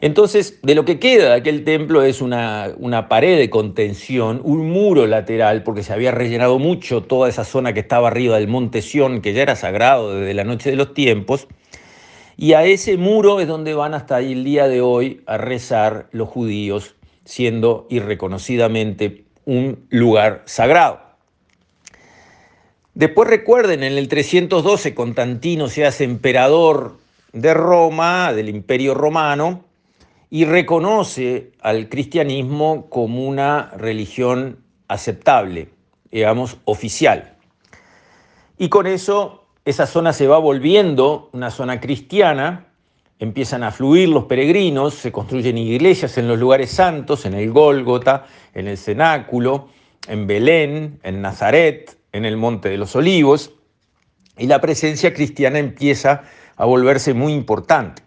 Entonces, 0.00 0.58
de 0.62 0.74
lo 0.74 0.84
que 0.84 0.98
queda 0.98 1.30
de 1.30 1.34
aquel 1.36 1.64
templo 1.64 2.02
es 2.02 2.20
una, 2.20 3.06
pared 3.08 3.38
de 3.38 3.48
contención, 3.48 4.40
un 4.44 4.68
muro 4.70 5.06
lateral, 5.06 5.62
porque 5.62 5.82
se 5.82 5.92
había 5.92 6.10
rellenado 6.10 6.58
mucho 6.58 7.02
toda 7.02 7.28
esa 7.28 7.44
zona 7.44 7.72
que 7.72 7.80
estaba 7.80 8.08
arriba 8.08 8.36
del 8.36 8.48
monte 8.48 8.82
Sión, 8.82 9.22
que 9.22 9.32
ya 9.32 9.42
era 9.42 9.56
sagrado 9.56 10.14
desde 10.14 10.34
la 10.34 10.44
noche 10.44 10.70
de 10.70 10.76
los 10.76 10.92
tiempos, 10.94 11.46
y 12.36 12.54
a 12.54 12.64
ese 12.64 12.96
muro 12.96 13.40
es 13.40 13.46
donde 13.46 13.74
van 13.74 13.94
hasta 13.94 14.20
el 14.20 14.44
día 14.44 14.66
de 14.66 14.80
hoy 14.80 15.22
a 15.26 15.38
rezar 15.38 16.08
los 16.10 16.28
judíos, 16.28 16.96
siendo 17.24 17.86
irreconocidamente 17.88 19.24
un 19.44 19.86
lugar 19.90 20.42
sagrado. 20.46 21.00
Después 22.94 23.28
recuerden, 23.28 23.82
en 23.84 23.96
el 23.96 24.08
312 24.08 24.94
Constantino 24.94 25.68
se 25.68 25.86
hace 25.86 26.04
emperador 26.04 26.96
de 27.32 27.54
Roma, 27.54 28.32
del 28.32 28.48
Imperio 28.48 28.94
Romano, 28.94 29.64
y 30.34 30.46
reconoce 30.46 31.52
al 31.60 31.88
cristianismo 31.88 32.90
como 32.90 33.24
una 33.24 33.70
religión 33.76 34.64
aceptable, 34.88 35.68
digamos, 36.10 36.56
oficial. 36.64 37.36
Y 38.58 38.68
con 38.68 38.88
eso 38.88 39.46
esa 39.64 39.86
zona 39.86 40.12
se 40.12 40.26
va 40.26 40.38
volviendo 40.38 41.30
una 41.32 41.52
zona 41.52 41.80
cristiana, 41.80 42.66
empiezan 43.20 43.62
a 43.62 43.70
fluir 43.70 44.08
los 44.08 44.24
peregrinos, 44.24 44.94
se 44.94 45.12
construyen 45.12 45.56
iglesias 45.56 46.18
en 46.18 46.26
los 46.26 46.40
lugares 46.40 46.72
santos, 46.72 47.26
en 47.26 47.34
el 47.34 47.52
Gólgota, 47.52 48.26
en 48.54 48.66
el 48.66 48.76
Cenáculo, 48.76 49.68
en 50.08 50.26
Belén, 50.26 50.98
en 51.04 51.22
Nazaret, 51.22 51.96
en 52.10 52.24
el 52.24 52.36
Monte 52.36 52.70
de 52.70 52.76
los 52.76 52.96
Olivos, 52.96 53.52
y 54.36 54.48
la 54.48 54.60
presencia 54.60 55.14
cristiana 55.14 55.60
empieza 55.60 56.24
a 56.56 56.64
volverse 56.64 57.14
muy 57.14 57.34
importante. 57.34 58.02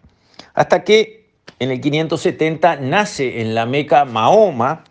Hasta 0.53 0.83
que 0.83 1.16
en 1.59 1.71
el 1.71 1.81
570 1.81 2.77
nace 2.77 3.41
en 3.41 3.55
la 3.55 3.65
Meca 3.65 4.05
Mahoma, 4.05 4.83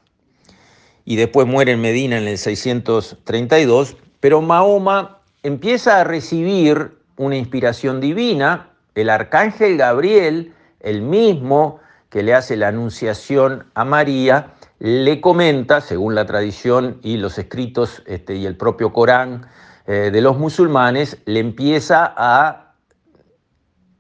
y 1.04 1.16
después 1.16 1.46
muere 1.46 1.73
en 1.73 1.80
Medina 1.80 2.18
en 2.18 2.26
el 2.26 2.37
632, 2.37 3.96
pero 4.20 4.42
Mahoma 4.42 5.20
empieza 5.44 6.00
a 6.00 6.04
recibir 6.04 6.99
una 7.16 7.37
inspiración 7.37 8.00
divina, 8.00 8.70
el 8.96 9.08
arcángel 9.08 9.76
Gabriel, 9.76 10.52
el 10.80 11.02
mismo 11.02 11.80
que 12.11 12.23
le 12.23 12.35
hace 12.35 12.56
la 12.56 12.68
anunciación 12.68 13.66
a 13.75 13.85
María, 13.85 14.54
le 14.80 15.20
comenta, 15.20 15.80
según 15.80 16.14
la 16.14 16.26
tradición 16.26 16.99
y 17.02 17.16
los 17.16 17.38
escritos 17.38 18.02
este, 18.06 18.35
y 18.35 18.46
el 18.46 18.56
propio 18.56 18.92
Corán 18.92 19.46
eh, 19.87 20.11
de 20.12 20.20
los 20.20 20.38
musulmanes, 20.38 21.18
le 21.25 21.40
empieza 21.40 22.12
a 22.16 22.75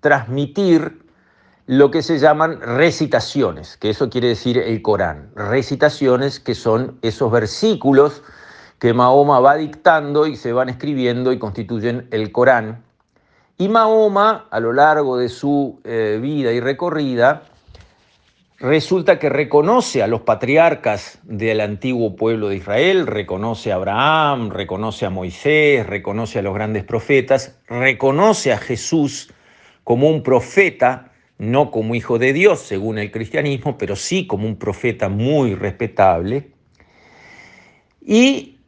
transmitir 0.00 1.05
lo 1.66 1.90
que 1.90 2.02
se 2.02 2.18
llaman 2.18 2.60
recitaciones, 2.60 3.76
que 3.76 3.90
eso 3.90 4.08
quiere 4.08 4.28
decir 4.28 4.56
el 4.58 4.82
Corán. 4.82 5.30
Recitaciones 5.34 6.38
que 6.38 6.54
son 6.54 6.98
esos 7.02 7.30
versículos 7.32 8.22
que 8.78 8.94
Mahoma 8.94 9.40
va 9.40 9.56
dictando 9.56 10.26
y 10.26 10.36
se 10.36 10.52
van 10.52 10.68
escribiendo 10.68 11.32
y 11.32 11.38
constituyen 11.38 12.06
el 12.12 12.30
Corán. 12.30 12.84
Y 13.58 13.68
Mahoma, 13.68 14.46
a 14.50 14.60
lo 14.60 14.72
largo 14.72 15.16
de 15.16 15.28
su 15.28 15.80
eh, 15.84 16.18
vida 16.22 16.52
y 16.52 16.60
recorrida, 16.60 17.42
resulta 18.58 19.18
que 19.18 19.28
reconoce 19.28 20.02
a 20.02 20.06
los 20.06 20.20
patriarcas 20.20 21.18
del 21.24 21.60
antiguo 21.60 22.14
pueblo 22.14 22.48
de 22.48 22.56
Israel, 22.56 23.06
reconoce 23.06 23.72
a 23.72 23.76
Abraham, 23.76 24.50
reconoce 24.50 25.06
a 25.06 25.10
Moisés, 25.10 25.86
reconoce 25.86 26.38
a 26.38 26.42
los 26.42 26.54
grandes 26.54 26.84
profetas, 26.84 27.58
reconoce 27.66 28.52
a 28.52 28.58
Jesús 28.58 29.32
como 29.84 30.08
un 30.08 30.22
profeta, 30.22 31.12
no 31.38 31.70
como 31.70 31.94
hijo 31.94 32.18
de 32.18 32.32
Dios 32.32 32.60
según 32.60 32.98
el 32.98 33.10
cristianismo, 33.10 33.76
pero 33.78 33.96
sí 33.96 34.26
como 34.26 34.46
un 34.46 34.56
profeta 34.56 35.08
muy 35.08 35.54
respetable. 35.54 36.48
Y 38.04 38.58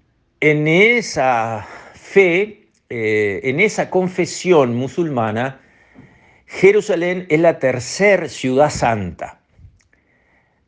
en 0.41 0.69
esa 0.69 1.67
fe, 1.95 2.67
eh, 2.89 3.41
en 3.45 3.61
esa 3.61 3.91
confesión 3.91 4.75
musulmana, 4.77 5.61
Jerusalén 6.47 7.27
es 7.29 7.41
la 7.41 7.59
tercera 7.59 8.29
ciudad 8.29 8.71
santa 8.71 9.39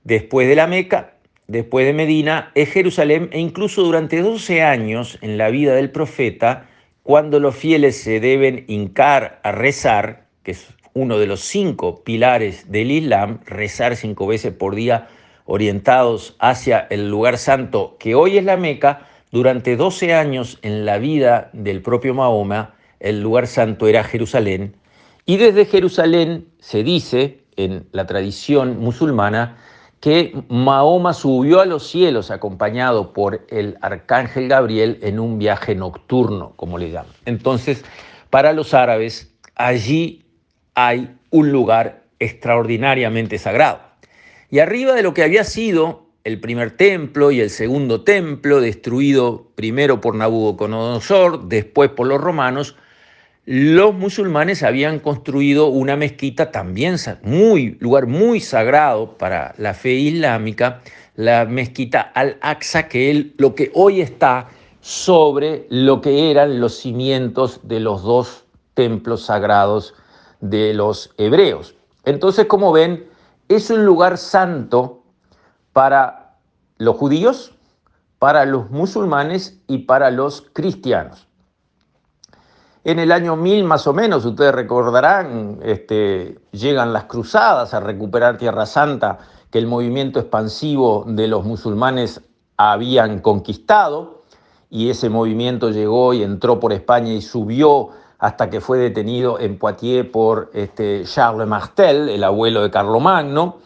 Después 0.04 0.48
de 0.48 0.56
la 0.56 0.66
Meca, 0.66 1.14
después 1.46 1.84
de 1.84 1.92
Medina, 1.92 2.52
es 2.54 2.70
Jerusalén 2.70 3.28
e 3.32 3.38
incluso 3.38 3.82
durante 3.82 4.22
12 4.22 4.62
años 4.62 5.18
en 5.20 5.36
la 5.36 5.50
vida 5.50 5.74
del 5.74 5.90
profeta, 5.90 6.68
cuando 7.02 7.38
los 7.38 7.54
fieles 7.54 8.00
se 8.00 8.18
deben 8.18 8.64
hincar 8.66 9.40
a 9.42 9.52
rezar, 9.52 10.26
que 10.42 10.52
es 10.52 10.66
uno 10.94 11.18
de 11.18 11.26
los 11.26 11.40
cinco 11.40 12.02
pilares 12.02 12.70
del 12.70 12.90
Islam, 12.90 13.40
rezar 13.46 13.96
cinco 13.96 14.26
veces 14.26 14.52
por 14.52 14.74
día 14.74 15.08
orientados 15.44 16.36
hacia 16.38 16.86
el 16.90 17.08
lugar 17.08 17.38
santo 17.38 17.96
que 17.98 18.14
hoy 18.14 18.38
es 18.38 18.44
la 18.44 18.56
Meca, 18.56 19.06
durante 19.32 19.76
12 19.76 20.14
años 20.14 20.58
en 20.62 20.84
la 20.84 20.98
vida 20.98 21.50
del 21.52 21.82
propio 21.82 22.14
Mahoma, 22.14 22.74
el 22.98 23.20
lugar 23.20 23.46
santo 23.46 23.86
era 23.86 24.02
Jerusalén, 24.02 24.74
y 25.24 25.36
desde 25.36 25.66
Jerusalén 25.66 26.46
se 26.58 26.82
dice, 26.82 27.40
en 27.56 27.86
la 27.92 28.06
tradición 28.06 28.80
musulmana, 28.80 29.56
que 30.00 30.34
Mahoma 30.48 31.12
subió 31.12 31.60
a 31.60 31.66
los 31.66 31.86
cielos 31.86 32.30
acompañado 32.30 33.12
por 33.12 33.46
el 33.50 33.76
arcángel 33.82 34.48
Gabriel 34.48 34.98
en 35.02 35.20
un 35.20 35.38
viaje 35.38 35.74
nocturno, 35.74 36.54
como 36.56 36.78
le 36.78 36.90
llaman. 36.90 37.12
Entonces, 37.26 37.84
para 38.30 38.52
los 38.52 38.72
árabes, 38.72 39.32
allí 39.56 40.24
hay 40.74 41.14
un 41.30 41.52
lugar 41.52 42.04
extraordinariamente 42.18 43.38
sagrado. 43.38 43.80
Y 44.50 44.58
arriba 44.58 44.94
de 44.94 45.02
lo 45.02 45.14
que 45.14 45.22
había 45.22 45.44
sido 45.44 46.06
el 46.24 46.40
primer 46.40 46.72
templo 46.72 47.30
y 47.30 47.40
el 47.40 47.50
segundo 47.50 48.02
templo, 48.02 48.60
destruido 48.60 49.48
primero 49.54 50.00
por 50.00 50.14
Nabucodonosor, 50.14 51.48
después 51.48 51.90
por 51.90 52.06
los 52.06 52.20
romanos, 52.20 52.76
los 53.46 53.94
musulmanes 53.94 54.62
habían 54.62 55.00
construido 55.00 55.68
una 55.68 55.96
mezquita 55.96 56.50
también, 56.50 56.96
muy, 57.22 57.78
lugar 57.80 58.06
muy 58.06 58.40
sagrado 58.40 59.16
para 59.16 59.54
la 59.56 59.72
fe 59.72 59.94
islámica, 59.94 60.82
la 61.16 61.46
mezquita 61.46 62.00
Al-Aqsa, 62.00 62.88
que 62.88 63.10
es 63.10 63.26
lo 63.38 63.54
que 63.54 63.70
hoy 63.74 64.02
está 64.02 64.48
sobre 64.80 65.66
lo 65.70 66.00
que 66.00 66.30
eran 66.30 66.60
los 66.60 66.78
cimientos 66.78 67.60
de 67.62 67.80
los 67.80 68.02
dos 68.02 68.44
templos 68.74 69.26
sagrados 69.26 69.94
de 70.40 70.74
los 70.74 71.12
hebreos. 71.16 71.74
Entonces, 72.04 72.46
como 72.46 72.72
ven, 72.72 73.08
es 73.48 73.70
un 73.70 73.84
lugar 73.84 74.18
santo 74.18 75.02
para 75.72 76.36
los 76.78 76.96
judíos, 76.96 77.54
para 78.18 78.44
los 78.44 78.70
musulmanes 78.70 79.60
y 79.66 79.78
para 79.78 80.10
los 80.10 80.42
cristianos. 80.52 81.26
En 82.82 82.98
el 82.98 83.12
año 83.12 83.36
1000 83.36 83.64
más 83.64 83.86
o 83.86 83.92
menos, 83.92 84.24
ustedes 84.24 84.54
recordarán, 84.54 85.58
este, 85.62 86.38
llegan 86.52 86.94
las 86.94 87.04
cruzadas 87.04 87.74
a 87.74 87.80
recuperar 87.80 88.38
Tierra 88.38 88.64
Santa 88.64 89.18
que 89.50 89.58
el 89.58 89.66
movimiento 89.66 90.18
expansivo 90.18 91.04
de 91.06 91.28
los 91.28 91.44
musulmanes 91.44 92.22
habían 92.56 93.20
conquistado 93.20 94.22
y 94.70 94.88
ese 94.88 95.10
movimiento 95.10 95.70
llegó 95.70 96.14
y 96.14 96.22
entró 96.22 96.60
por 96.60 96.72
España 96.72 97.12
y 97.12 97.20
subió 97.20 97.90
hasta 98.20 98.50
que 98.50 98.60
fue 98.60 98.78
detenido 98.78 99.40
en 99.40 99.58
Poitiers 99.58 100.08
por 100.08 100.50
este, 100.54 101.04
Charles 101.04 101.48
Martel, 101.48 102.08
el 102.08 102.22
abuelo 102.22 102.62
de 102.62 102.70
Carlomagno. 102.70 103.58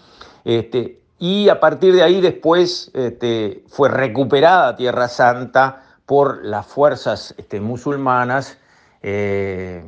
Este, 0.44 1.00
y 1.18 1.49
a 1.49 1.61
partir 1.61 1.94
de 1.94 2.02
ahí 2.02 2.20
después 2.20 2.90
este, 2.94 3.64
fue 3.68 3.88
recuperada 3.88 4.76
Tierra 4.76 5.08
Santa 5.08 5.82
por 6.06 6.44
las 6.44 6.66
fuerzas 6.66 7.34
este, 7.37 7.61
musulmanas 7.61 8.58
eh, 9.02 9.84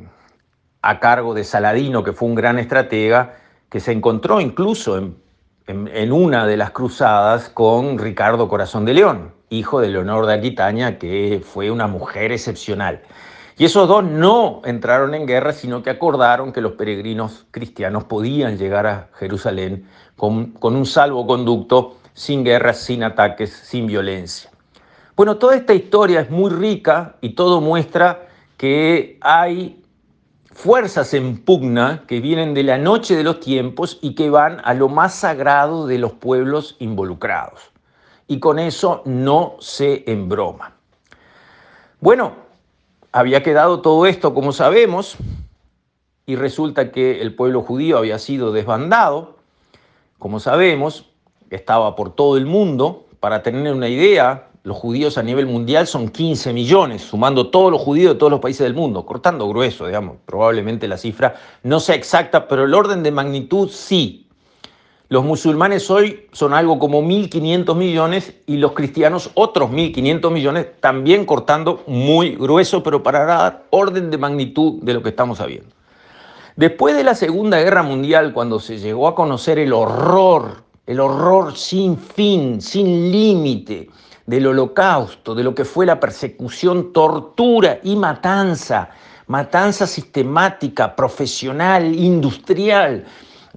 a 0.81 0.99
cargo 0.99 1.33
de 1.33 1.43
Saladino, 1.43 2.03
que 2.03 2.13
fue 2.13 2.27
un 2.27 2.35
gran 2.35 2.59
estratega, 2.59 3.35
que 3.69 3.79
se 3.79 3.91
encontró 3.91 4.39
incluso 4.39 4.97
en 4.97 5.15
en, 5.67 6.11
una 6.11 6.47
de 6.47 6.57
las 6.57 6.71
cruzadas 6.71 7.49
con 7.49 7.97
Ricardo 7.97 8.47
Corazón 8.47 8.85
de 8.85 8.93
León, 8.93 9.33
hijo 9.49 9.81
de 9.81 9.89
Leonor 9.89 10.25
de 10.25 10.33
Aquitaña, 10.33 10.97
que 10.97 11.41
fue 11.43 11.69
una 11.71 11.87
mujer 11.87 12.31
excepcional. 12.31 13.01
Y 13.59 13.65
esos 13.65 13.87
dos 13.87 14.03
no 14.03 14.61
entraron 14.65 15.15
en 15.15 15.25
guerra, 15.25 15.51
sino 15.51 15.81
que 15.81 15.89
acordaron 15.89 16.53
que 16.53 16.61
los 16.61 16.73
peregrinos 16.73 17.47
cristianos 17.49 18.03
podían 18.03 18.57
llegar 18.57 18.85
a 18.85 19.09
Jerusalén 19.13 19.89
con, 20.15 20.51
con 20.51 20.75
un 20.75 20.85
salvoconducto, 20.85 21.97
sin 22.13 22.43
guerras, 22.43 22.77
sin 22.77 23.03
ataques, 23.03 23.51
sin 23.51 23.87
violencia. 23.87 24.51
Bueno, 25.15 25.37
toda 25.37 25.55
esta 25.55 25.73
historia 25.73 26.21
es 26.21 26.29
muy 26.29 26.51
rica 26.51 27.15
y 27.19 27.29
todo 27.29 27.59
muestra 27.59 28.27
que 28.57 29.17
hay 29.21 29.83
fuerzas 30.51 31.15
en 31.15 31.43
pugna 31.43 32.03
que 32.07 32.19
vienen 32.19 32.53
de 32.53 32.61
la 32.61 32.77
noche 32.77 33.15
de 33.15 33.23
los 33.23 33.39
tiempos 33.39 33.97
y 34.01 34.13
que 34.13 34.29
van 34.29 34.61
a 34.63 34.75
lo 34.75 34.87
más 34.87 35.15
sagrado 35.15 35.87
de 35.87 35.97
los 35.97 36.13
pueblos 36.13 36.75
involucrados. 36.77 37.71
Y 38.27 38.39
con 38.39 38.59
eso 38.59 39.01
no 39.05 39.55
se 39.59 40.03
embroma. 40.11 40.73
Bueno, 41.99 42.46
había 43.11 43.43
quedado 43.43 43.81
todo 43.81 44.05
esto 44.05 44.33
como 44.33 44.51
sabemos 44.51 45.17
y 46.25 46.35
resulta 46.35 46.91
que 46.91 47.21
el 47.21 47.35
pueblo 47.35 47.61
judío 47.61 47.97
había 47.97 48.19
sido 48.19 48.51
desbandado, 48.51 49.37
como 50.19 50.39
sabemos, 50.39 51.05
estaba 51.49 51.95
por 51.95 52.13
todo 52.13 52.37
el 52.37 52.45
mundo. 52.45 53.05
Para 53.19 53.43
tener 53.43 53.73
una 53.73 53.87
idea, 53.87 54.49
los 54.63 54.77
judíos 54.77 55.17
a 55.17 55.23
nivel 55.23 55.45
mundial 55.45 55.87
son 55.87 56.09
15 56.09 56.51
millones, 56.51 57.01
sumando 57.01 57.49
todos 57.49 57.71
los 57.71 57.81
judíos 57.81 58.13
de 58.13 58.19
todos 58.19 58.31
los 58.31 58.41
países 58.41 58.65
del 58.65 58.73
mundo, 58.73 59.05
cortando 59.05 59.47
grueso, 59.47 59.85
digamos. 59.85 60.17
Probablemente 60.25 60.87
la 60.87 60.97
cifra 60.97 61.35
no 61.63 61.79
sea 61.79 61.95
exacta, 61.95 62.47
pero 62.47 62.65
el 62.65 62.73
orden 62.73 63.03
de 63.03 63.11
magnitud 63.11 63.69
sí. 63.69 64.26
Los 65.09 65.23
musulmanes 65.23 65.89
hoy 65.89 66.27
son 66.33 66.53
algo 66.53 66.79
como 66.79 67.01
1.500 67.01 67.75
millones 67.77 68.33
y 68.45 68.57
los 68.57 68.73
cristianos 68.73 69.31
otros 69.35 69.69
1.500 69.69 70.31
millones, 70.31 70.67
también 70.81 71.25
cortando 71.25 71.81
muy 71.87 72.35
grueso, 72.35 72.83
pero 72.83 73.03
para 73.03 73.23
dar 73.23 73.63
orden 73.69 74.11
de 74.11 74.17
magnitud 74.17 74.81
de 74.81 74.93
lo 74.93 75.01
que 75.01 75.09
estamos 75.09 75.37
sabiendo. 75.37 75.69
Después 76.57 76.93
de 76.97 77.05
la 77.05 77.15
Segunda 77.15 77.57
Guerra 77.57 77.83
Mundial, 77.83 78.33
cuando 78.33 78.59
se 78.59 78.79
llegó 78.79 79.07
a 79.07 79.15
conocer 79.15 79.59
el 79.59 79.71
horror, 79.71 80.63
el 80.85 80.99
horror 80.99 81.55
sin 81.55 81.97
fin, 81.97 82.59
sin 82.59 83.09
límite, 83.09 83.89
del 84.25 84.47
holocausto, 84.47 85.33
de 85.33 85.43
lo 85.43 85.55
que 85.55 85.63
fue 85.63 85.85
la 85.85 86.01
persecución, 86.01 86.91
tortura 86.91 87.79
y 87.81 87.95
matanza, 87.95 88.89
matanza 89.27 89.87
sistemática, 89.87 90.97
profesional, 90.97 91.95
industrial 91.95 93.05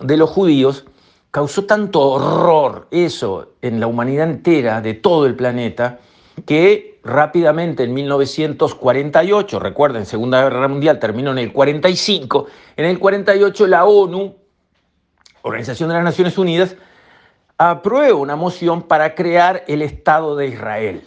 de 0.00 0.16
los 0.16 0.30
judíos, 0.30 0.84
causó 1.30 1.64
tanto 1.64 2.00
horror 2.00 2.88
eso 2.90 3.52
en 3.62 3.80
la 3.80 3.86
humanidad 3.86 4.28
entera, 4.28 4.80
de 4.80 4.94
todo 4.94 5.26
el 5.26 5.36
planeta, 5.36 6.00
que 6.46 7.00
rápidamente 7.02 7.84
en 7.84 7.94
1948, 7.94 9.58
recuerden, 9.58 10.06
Segunda 10.06 10.42
Guerra 10.42 10.68
Mundial 10.68 10.98
terminó 10.98 11.30
en 11.32 11.38
el 11.38 11.52
45, 11.52 12.46
en 12.76 12.84
el 12.84 12.98
48 12.98 13.66
la 13.66 13.84
ONU, 13.84 14.36
Organización 15.42 15.88
de 15.88 15.94
las 15.94 16.04
Naciones 16.04 16.36
Unidas, 16.36 16.76
aprueba 17.56 18.18
una 18.18 18.36
moción 18.36 18.82
para 18.82 19.14
crear 19.14 19.64
el 19.68 19.82
Estado 19.82 20.36
de 20.36 20.48
Israel, 20.48 21.02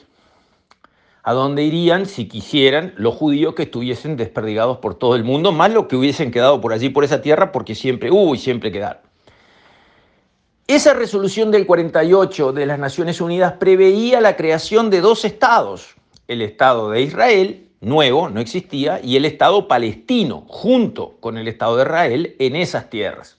a 1.21 1.33
donde 1.33 1.63
irían, 1.63 2.05
si 2.05 2.27
quisieran, 2.27 2.93
los 2.97 3.15
judíos 3.15 3.53
que 3.55 3.63
estuviesen 3.63 4.17
desperdigados 4.17 4.77
por 4.77 4.95
todo 4.95 5.15
el 5.15 5.23
mundo, 5.23 5.51
más 5.51 5.71
los 5.71 5.85
que 5.85 5.95
hubiesen 5.95 6.31
quedado 6.31 6.61
por 6.61 6.73
allí, 6.73 6.89
por 6.89 7.03
esa 7.03 7.21
tierra, 7.21 7.51
porque 7.51 7.75
siempre 7.75 8.11
hubo 8.11 8.33
y 8.35 8.39
siempre 8.39 8.71
quedaron. 8.71 9.02
Esa 10.67 10.93
resolución 10.93 11.51
del 11.51 11.65
48 11.65 12.53
de 12.53 12.65
las 12.65 12.79
Naciones 12.79 13.19
Unidas 13.19 13.55
preveía 13.59 14.21
la 14.21 14.37
creación 14.37 14.89
de 14.89 15.01
dos 15.01 15.25
estados, 15.25 15.95
el 16.29 16.41
Estado 16.41 16.89
de 16.89 17.01
Israel, 17.01 17.67
nuevo, 17.81 18.29
no 18.29 18.39
existía, 18.39 19.01
y 19.03 19.17
el 19.17 19.25
Estado 19.25 19.67
palestino, 19.67 20.45
junto 20.47 21.17
con 21.19 21.37
el 21.37 21.49
Estado 21.49 21.75
de 21.75 21.83
Israel, 21.83 22.35
en 22.39 22.55
esas 22.55 22.89
tierras. 22.89 23.37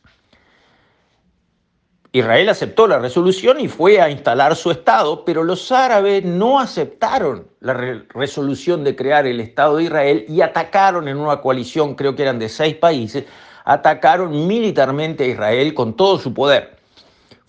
Israel 2.13 2.51
aceptó 2.51 2.87
la 2.87 2.99
resolución 2.99 3.59
y 3.59 3.69
fue 3.69 4.03
a 4.03 4.11
instalar 4.11 4.55
su 4.55 4.71
Estado, 4.71 5.25
pero 5.25 5.45
los 5.45 5.73
árabes 5.73 6.27
no 6.27 6.61
aceptaron 6.61 7.49
la 7.61 7.73
resolución 8.11 8.85
de 8.85 8.95
crear 8.95 9.27
el 9.27 9.41
Estado 9.41 9.79
de 9.79 9.85
Israel 9.85 10.27
y 10.29 10.43
atacaron 10.43 11.09
en 11.09 11.17
una 11.17 11.41
coalición, 11.41 11.95
creo 11.95 12.15
que 12.15 12.23
eran 12.23 12.39
de 12.39 12.51
seis 12.51 12.77
países, 12.77 13.25
atacaron 13.65 14.47
militarmente 14.47 15.25
a 15.25 15.29
Israel 15.29 15.73
con 15.73 15.97
todo 15.97 16.19
su 16.19 16.35
poder. 16.35 16.84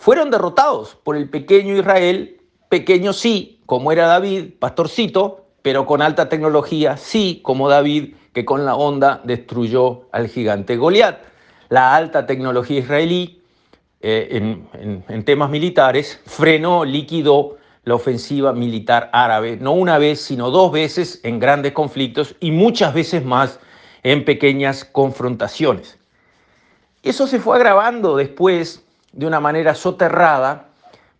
Fueron 0.06 0.30
derrotados 0.30 0.96
por 1.02 1.16
el 1.16 1.28
pequeño 1.28 1.76
Israel, 1.76 2.40
pequeño 2.68 3.12
sí, 3.12 3.60
como 3.66 3.90
era 3.90 4.06
David, 4.06 4.50
pastorcito, 4.60 5.46
pero 5.62 5.84
con 5.84 6.00
alta 6.00 6.28
tecnología, 6.28 6.96
sí, 6.96 7.40
como 7.42 7.68
David, 7.68 8.14
que 8.32 8.44
con 8.44 8.64
la 8.64 8.76
onda 8.76 9.20
destruyó 9.24 10.02
al 10.12 10.28
gigante 10.28 10.76
Goliat. 10.76 11.18
La 11.70 11.96
alta 11.96 12.24
tecnología 12.24 12.78
israelí 12.78 13.42
eh, 14.00 14.62
en, 15.08 15.24
temas 15.24 15.50
militares, 15.50 16.20
frenó, 16.24 16.84
liquidó 16.84 17.56
la 17.82 17.96
ofensiva 17.96 18.52
militar 18.52 19.10
árabe, 19.12 19.58
no 19.60 19.72
una 19.72 19.98
vez, 19.98 20.20
sino 20.20 20.52
dos 20.52 20.70
veces 20.70 21.18
en 21.24 21.40
grandes 21.40 21.72
conflictos 21.72 22.36
y 22.38 22.52
muchas 22.52 22.94
veces 22.94 23.24
más 23.24 23.58
en 24.04 24.24
pequeñas 24.24 24.84
confrontaciones. 24.84 25.98
Eso 27.02 27.26
se 27.26 27.40
fue 27.40 27.56
agravando 27.56 28.16
después 28.16 28.85
de 29.12 29.26
una 29.26 29.40
manera 29.40 29.74
soterrada 29.74 30.68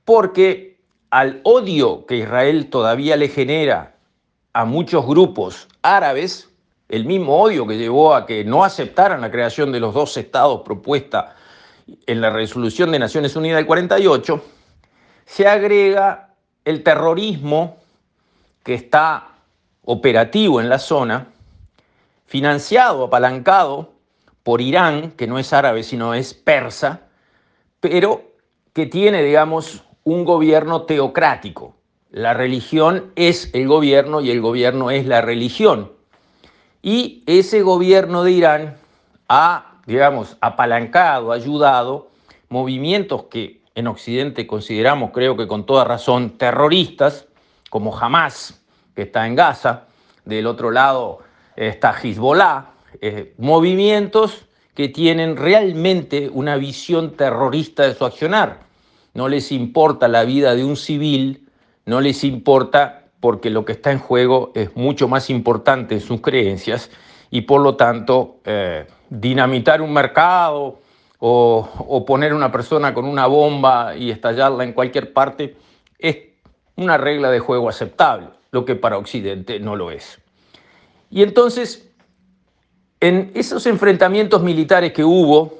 porque 0.04 0.78
al 1.10 1.40
odio 1.44 2.06
que 2.06 2.16
Israel 2.16 2.68
todavía 2.70 3.16
le 3.16 3.28
genera 3.28 3.94
a 4.52 4.64
muchos 4.64 5.06
grupos 5.06 5.68
árabes, 5.82 6.48
el 6.88 7.04
mismo 7.04 7.40
odio 7.40 7.66
que 7.66 7.76
llevó 7.76 8.14
a 8.14 8.26
que 8.26 8.44
no 8.44 8.64
aceptaran 8.64 9.20
la 9.20 9.30
creación 9.30 9.72
de 9.72 9.80
los 9.80 9.94
dos 9.94 10.16
estados 10.16 10.62
propuesta 10.62 11.34
en 12.06 12.20
la 12.20 12.30
resolución 12.30 12.90
de 12.90 12.98
Naciones 12.98 13.36
Unidas 13.36 13.58
del 13.58 13.66
48, 13.66 14.42
se 15.24 15.46
agrega 15.46 16.34
el 16.64 16.82
terrorismo 16.82 17.76
que 18.64 18.74
está 18.74 19.28
operativo 19.84 20.60
en 20.60 20.68
la 20.68 20.78
zona, 20.78 21.28
financiado, 22.26 23.04
apalancado 23.04 23.92
por 24.42 24.60
Irán, 24.60 25.12
que 25.12 25.26
no 25.26 25.38
es 25.38 25.52
árabe, 25.52 25.82
sino 25.82 26.14
es 26.14 26.34
persa, 26.34 27.02
pero 27.80 28.22
que 28.72 28.86
tiene, 28.86 29.22
digamos, 29.22 29.84
un 30.04 30.24
gobierno 30.24 30.82
teocrático. 30.82 31.74
La 32.10 32.34
religión 32.34 33.12
es 33.16 33.50
el 33.54 33.66
gobierno 33.68 34.20
y 34.20 34.30
el 34.30 34.40
gobierno 34.40 34.90
es 34.90 35.06
la 35.06 35.20
religión. 35.20 35.92
Y 36.82 37.24
ese 37.26 37.62
gobierno 37.62 38.22
de 38.22 38.32
Irán 38.32 38.76
ha 39.28 39.76
digamos, 39.86 40.36
apalancado, 40.40 41.32
ayudado 41.32 42.10
movimientos 42.48 43.24
que 43.24 43.62
en 43.74 43.86
Occidente 43.86 44.46
consideramos, 44.46 45.10
creo 45.12 45.36
que 45.36 45.46
con 45.46 45.64
toda 45.64 45.84
razón, 45.84 46.38
terroristas, 46.38 47.26
como 47.70 47.96
Hamas, 47.96 48.62
que 48.94 49.02
está 49.02 49.26
en 49.26 49.34
Gaza, 49.34 49.84
del 50.24 50.46
otro 50.46 50.70
lado 50.70 51.20
está 51.56 51.92
Hezbollah, 51.92 52.66
eh, 53.00 53.34
movimientos 53.38 54.45
que 54.76 54.88
tienen 54.90 55.36
realmente 55.36 56.28
una 56.30 56.56
visión 56.56 57.12
terrorista 57.12 57.84
de 57.84 57.94
su 57.94 58.04
accionar. 58.04 58.60
No 59.14 59.26
les 59.26 59.50
importa 59.50 60.06
la 60.06 60.24
vida 60.24 60.54
de 60.54 60.64
un 60.64 60.76
civil, 60.76 61.48
no 61.86 62.02
les 62.02 62.22
importa 62.24 63.04
porque 63.18 63.48
lo 63.48 63.64
que 63.64 63.72
está 63.72 63.90
en 63.90 63.98
juego 63.98 64.52
es 64.54 64.76
mucho 64.76 65.08
más 65.08 65.30
importante 65.30 65.94
en 65.94 66.02
sus 66.02 66.20
creencias 66.20 66.90
y 67.30 67.40
por 67.40 67.62
lo 67.62 67.76
tanto 67.76 68.36
eh, 68.44 68.86
dinamitar 69.08 69.80
un 69.80 69.94
mercado 69.94 70.78
o, 71.20 71.68
o, 71.88 72.04
poner 72.04 72.34
una 72.34 72.52
persona 72.52 72.92
con 72.92 73.06
una 73.06 73.26
bomba 73.26 73.96
y 73.96 74.10
estallarla 74.10 74.62
en 74.62 74.74
cualquier 74.74 75.14
parte 75.14 75.56
es 75.98 76.18
una 76.76 76.98
regla 76.98 77.30
de 77.30 77.40
juego 77.40 77.70
aceptable, 77.70 78.28
lo 78.50 78.66
que 78.66 78.74
para 78.74 78.98
Occidente 78.98 79.58
no 79.58 79.74
lo 79.74 79.90
es. 79.90 80.20
Y 81.10 81.22
entonces 81.22 81.85
En 83.00 83.30
esos 83.34 83.66
enfrentamientos 83.66 84.42
militares 84.42 84.92
que 84.94 85.04
hubo 85.04 85.58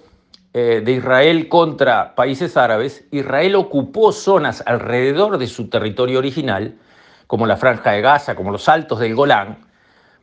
eh, 0.55 0.81
de 0.83 0.92
Israel 0.92 1.49
contra 1.49 2.14
países 2.14 2.57
árabes, 2.57 3.05
Israel 3.11 3.57
ocupó 3.57 4.11
zonas 4.11 4.62
alrededor 4.64 5.37
de 5.37 5.46
su 5.46 5.68
territorio 5.68 6.18
original, 6.18 6.79
como 7.27 7.46
la 7.46 7.59
Franja 7.59 7.92
de 7.92 8.01
Gaza, 8.01 8.35
como 8.35 8.51
los 8.51 8.70
Altos 8.70 9.01
del 9.01 9.14
Golán, 9.14 9.59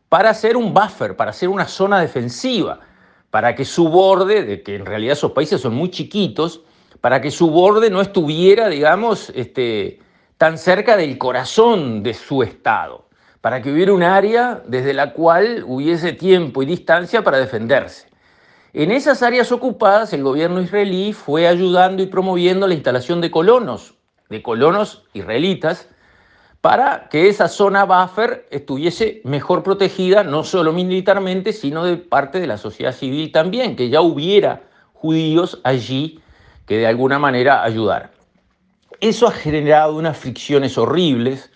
para 0.10 0.32
hacer 0.32 0.58
un 0.58 0.73
buffer, 0.73 1.15
para 1.15 1.30
hacer 1.30 1.49
una 1.49 1.67
zona 1.67 2.02
defensiva, 2.02 2.80
para 3.30 3.54
que 3.54 3.63
su 3.63 3.89
borde, 3.89 4.41
de 4.41 4.63
que 4.63 4.76
en 4.76 4.86
realidad 4.86 5.13
esos 5.13 5.34
países 5.34 5.62
son 5.62 5.76
muy 5.76 5.91
chiquitos, 5.91 6.62
para 6.99 7.21
que 7.21 7.30
su 7.30 7.52
borde 7.52 7.91
no 7.91 8.02
estuviera, 8.02 8.69
digamos, 8.69 9.32
este, 9.36 9.99
tan 10.39 10.58
cerca 10.58 10.97
del 10.97 11.19
corazón 11.19 12.02
de 12.02 12.15
su 12.15 12.41
Estado, 12.41 13.06
para 13.43 13.62
que 13.62 13.73
hubiera 13.73 13.91
un 13.91 14.03
área 14.03 14.63
desde 14.67 14.93
la 14.93 15.12
cual 15.12 15.65
hubiese 15.67 16.13
tiempo 16.13 16.63
y 16.63 16.65
distancia 16.65 17.25
para 17.25 17.39
defenderse. 17.39 18.08
En 18.71 18.89
esas 18.89 19.21
áreas 19.21 19.51
ocupadas, 19.51 20.13
el 20.13 20.23
gobierno 20.23 20.62
israelí 20.62 21.12
fue 21.12 21.45
ayudando 21.45 22.01
y 22.01 22.06
promoviendo 22.06 22.67
la 22.67 22.73
instalación 22.73 23.19
de 23.19 23.32
colonos, 23.32 23.95
de 24.29 24.41
colonos 24.41 25.03
israelitas, 25.12 25.89
para 26.62 27.10
que 27.10 27.27
esa 27.27 27.49
zona 27.49 27.84
buffer 27.84 28.47
estuviese 28.49 29.19
mejor 29.25 29.62
protegida, 29.62 30.23
no 30.23 30.45
solo 30.45 30.71
militarmente, 30.71 31.51
sino 31.51 31.84
de 31.84 31.97
parte 31.97 32.39
de 32.39 32.47
la 32.47 32.58
sociedad 32.58 32.93
civil 32.93 33.34
también, 33.34 33.75
que 33.75 33.89
ya 33.89 33.99
hubiera 33.99 34.62
judíos 34.93 35.60
allí 35.65 36.21
que 36.65 36.77
de 36.77 36.88
alguna 36.88 37.19
manera 37.19 37.62
ayudaran. 37.62 38.10
Eso 39.01 39.27
ha 39.27 39.32
generado 39.32 39.97
unas 39.97 40.17
fricciones 40.17 40.77
horribles. 40.77 41.51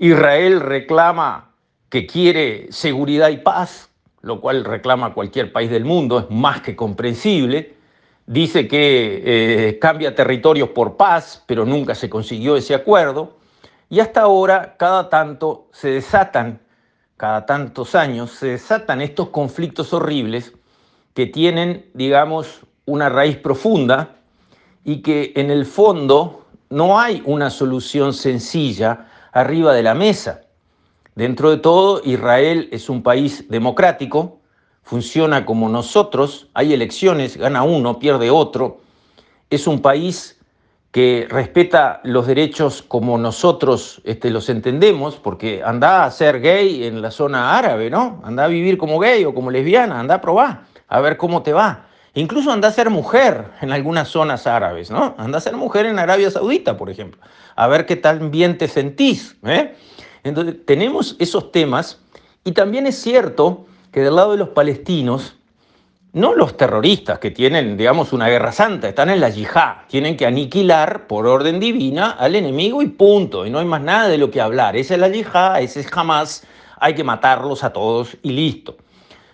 Israel 0.00 0.60
reclama 0.60 1.50
que 1.90 2.06
quiere 2.06 2.68
seguridad 2.70 3.28
y 3.28 3.36
paz, 3.36 3.90
lo 4.22 4.40
cual 4.40 4.64
reclama 4.64 5.12
cualquier 5.12 5.52
país 5.52 5.70
del 5.70 5.84
mundo, 5.84 6.20
es 6.20 6.30
más 6.30 6.62
que 6.62 6.74
comprensible. 6.74 7.74
Dice 8.26 8.66
que 8.66 9.22
eh, 9.22 9.78
cambia 9.78 10.14
territorios 10.14 10.70
por 10.70 10.96
paz, 10.96 11.44
pero 11.46 11.66
nunca 11.66 11.94
se 11.94 12.08
consiguió 12.08 12.56
ese 12.56 12.74
acuerdo. 12.74 13.36
Y 13.90 14.00
hasta 14.00 14.22
ahora, 14.22 14.74
cada 14.78 15.10
tanto 15.10 15.68
se 15.70 15.90
desatan, 15.90 16.62
cada 17.18 17.44
tantos 17.44 17.94
años, 17.94 18.30
se 18.30 18.46
desatan 18.46 19.02
estos 19.02 19.28
conflictos 19.28 19.92
horribles 19.92 20.54
que 21.12 21.26
tienen, 21.26 21.90
digamos, 21.92 22.60
una 22.86 23.10
raíz 23.10 23.36
profunda 23.36 24.16
y 24.82 25.02
que 25.02 25.34
en 25.36 25.50
el 25.50 25.66
fondo 25.66 26.46
no 26.70 26.98
hay 26.98 27.22
una 27.26 27.50
solución 27.50 28.14
sencilla 28.14 29.08
arriba 29.32 29.72
de 29.72 29.82
la 29.82 29.94
mesa. 29.94 30.42
Dentro 31.14 31.50
de 31.50 31.58
todo, 31.58 32.00
Israel 32.04 32.68
es 32.72 32.88
un 32.88 33.02
país 33.02 33.48
democrático, 33.48 34.38
funciona 34.82 35.44
como 35.44 35.68
nosotros, 35.68 36.48
hay 36.54 36.72
elecciones, 36.72 37.36
gana 37.36 37.62
uno, 37.62 37.98
pierde 37.98 38.30
otro, 38.30 38.80
es 39.50 39.66
un 39.66 39.82
país 39.82 40.40
que 40.90 41.26
respeta 41.30 42.00
los 42.02 42.26
derechos 42.26 42.82
como 42.82 43.16
nosotros 43.16 44.00
este, 44.04 44.30
los 44.30 44.48
entendemos, 44.48 45.16
porque 45.16 45.62
anda 45.64 46.04
a 46.04 46.10
ser 46.10 46.40
gay 46.40 46.84
en 46.84 47.00
la 47.00 47.10
zona 47.10 47.56
árabe, 47.56 47.90
¿no? 47.90 48.20
Anda 48.24 48.44
a 48.44 48.48
vivir 48.48 48.76
como 48.76 48.98
gay 48.98 49.24
o 49.24 49.34
como 49.34 49.50
lesbiana, 49.50 50.00
anda 50.00 50.16
a 50.16 50.20
probar, 50.20 50.64
a 50.88 51.00
ver 51.00 51.16
cómo 51.16 51.42
te 51.42 51.52
va. 51.52 51.86
Incluso 52.14 52.50
anda 52.50 52.68
a 52.68 52.72
ser 52.72 52.90
mujer 52.90 53.46
en 53.60 53.70
algunas 53.72 54.08
zonas 54.08 54.46
árabes, 54.46 54.90
¿no? 54.90 55.14
Anda 55.16 55.38
a 55.38 55.40
ser 55.40 55.56
mujer 55.56 55.86
en 55.86 55.98
Arabia 55.98 56.30
Saudita, 56.30 56.76
por 56.76 56.90
ejemplo, 56.90 57.20
a 57.54 57.66
ver 57.68 57.86
qué 57.86 57.96
tal 57.96 58.30
bien 58.30 58.58
te 58.58 58.66
sentís. 58.66 59.36
¿eh? 59.44 59.76
Entonces, 60.24 60.56
tenemos 60.66 61.16
esos 61.20 61.52
temas 61.52 62.00
y 62.44 62.52
también 62.52 62.86
es 62.86 63.00
cierto 63.00 63.66
que 63.92 64.00
del 64.00 64.16
lado 64.16 64.32
de 64.32 64.38
los 64.38 64.48
palestinos, 64.50 65.36
no 66.12 66.34
los 66.34 66.56
terroristas 66.56 67.20
que 67.20 67.30
tienen, 67.30 67.76
digamos, 67.76 68.12
una 68.12 68.28
guerra 68.28 68.50
santa, 68.50 68.88
están 68.88 69.10
en 69.10 69.20
la 69.20 69.28
yihad, 69.28 69.86
tienen 69.86 70.16
que 70.16 70.26
aniquilar 70.26 71.06
por 71.06 71.28
orden 71.28 71.60
divina 71.60 72.10
al 72.10 72.34
enemigo 72.34 72.82
y 72.82 72.88
punto, 72.88 73.46
y 73.46 73.50
no 73.50 73.60
hay 73.60 73.66
más 73.66 73.82
nada 73.82 74.08
de 74.08 74.18
lo 74.18 74.30
que 74.32 74.40
hablar. 74.40 74.76
Esa 74.76 74.94
es 74.94 75.00
la 75.00 75.08
yihad, 75.08 75.62
ese 75.62 75.80
es 75.80 75.86
jamás, 75.86 76.44
hay 76.80 76.94
que 76.94 77.04
matarlos 77.04 77.62
a 77.62 77.72
todos 77.72 78.16
y 78.22 78.30
listo. 78.30 78.76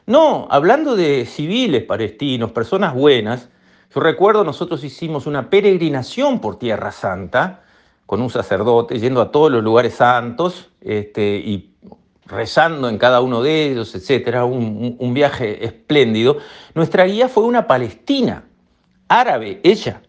No, 0.07 0.47
hablando 0.51 0.95
de 0.95 1.27
civiles 1.27 1.83
palestinos, 1.83 2.53
personas 2.53 2.95
buenas, 2.95 3.49
yo 3.93 4.01
recuerdo 4.01 4.45
nosotros 4.45 4.85
hicimos 4.85 5.27
una 5.27 5.51
peregrinación 5.51 6.41
por 6.41 6.61
Tierra 6.61 6.93
Santa, 6.93 7.65
con 8.07 8.23
un 8.23 8.31
sacerdote, 8.31 9.01
yendo 9.01 9.21
a 9.21 9.33
todos 9.33 9.51
los 9.51 9.65
lugares 9.65 9.95
santos 9.95 10.71
este, 10.81 11.39
y 11.39 11.75
rezando 12.25 12.89
en 12.89 12.99
cada 12.99 13.21
uno 13.21 13.43
de 13.43 13.71
ellos, 13.71 13.97
etcétera, 13.97 14.45
un, 14.45 15.13
viaje 15.13 15.65
espléndido. 15.65 16.39
Nuestra 16.75 17.05
guía 17.05 17.29
fue 17.29 17.43
una 17.43 17.67
palestina, 17.67 18.45
árabe, 19.09 19.61
ella. 19.65 20.03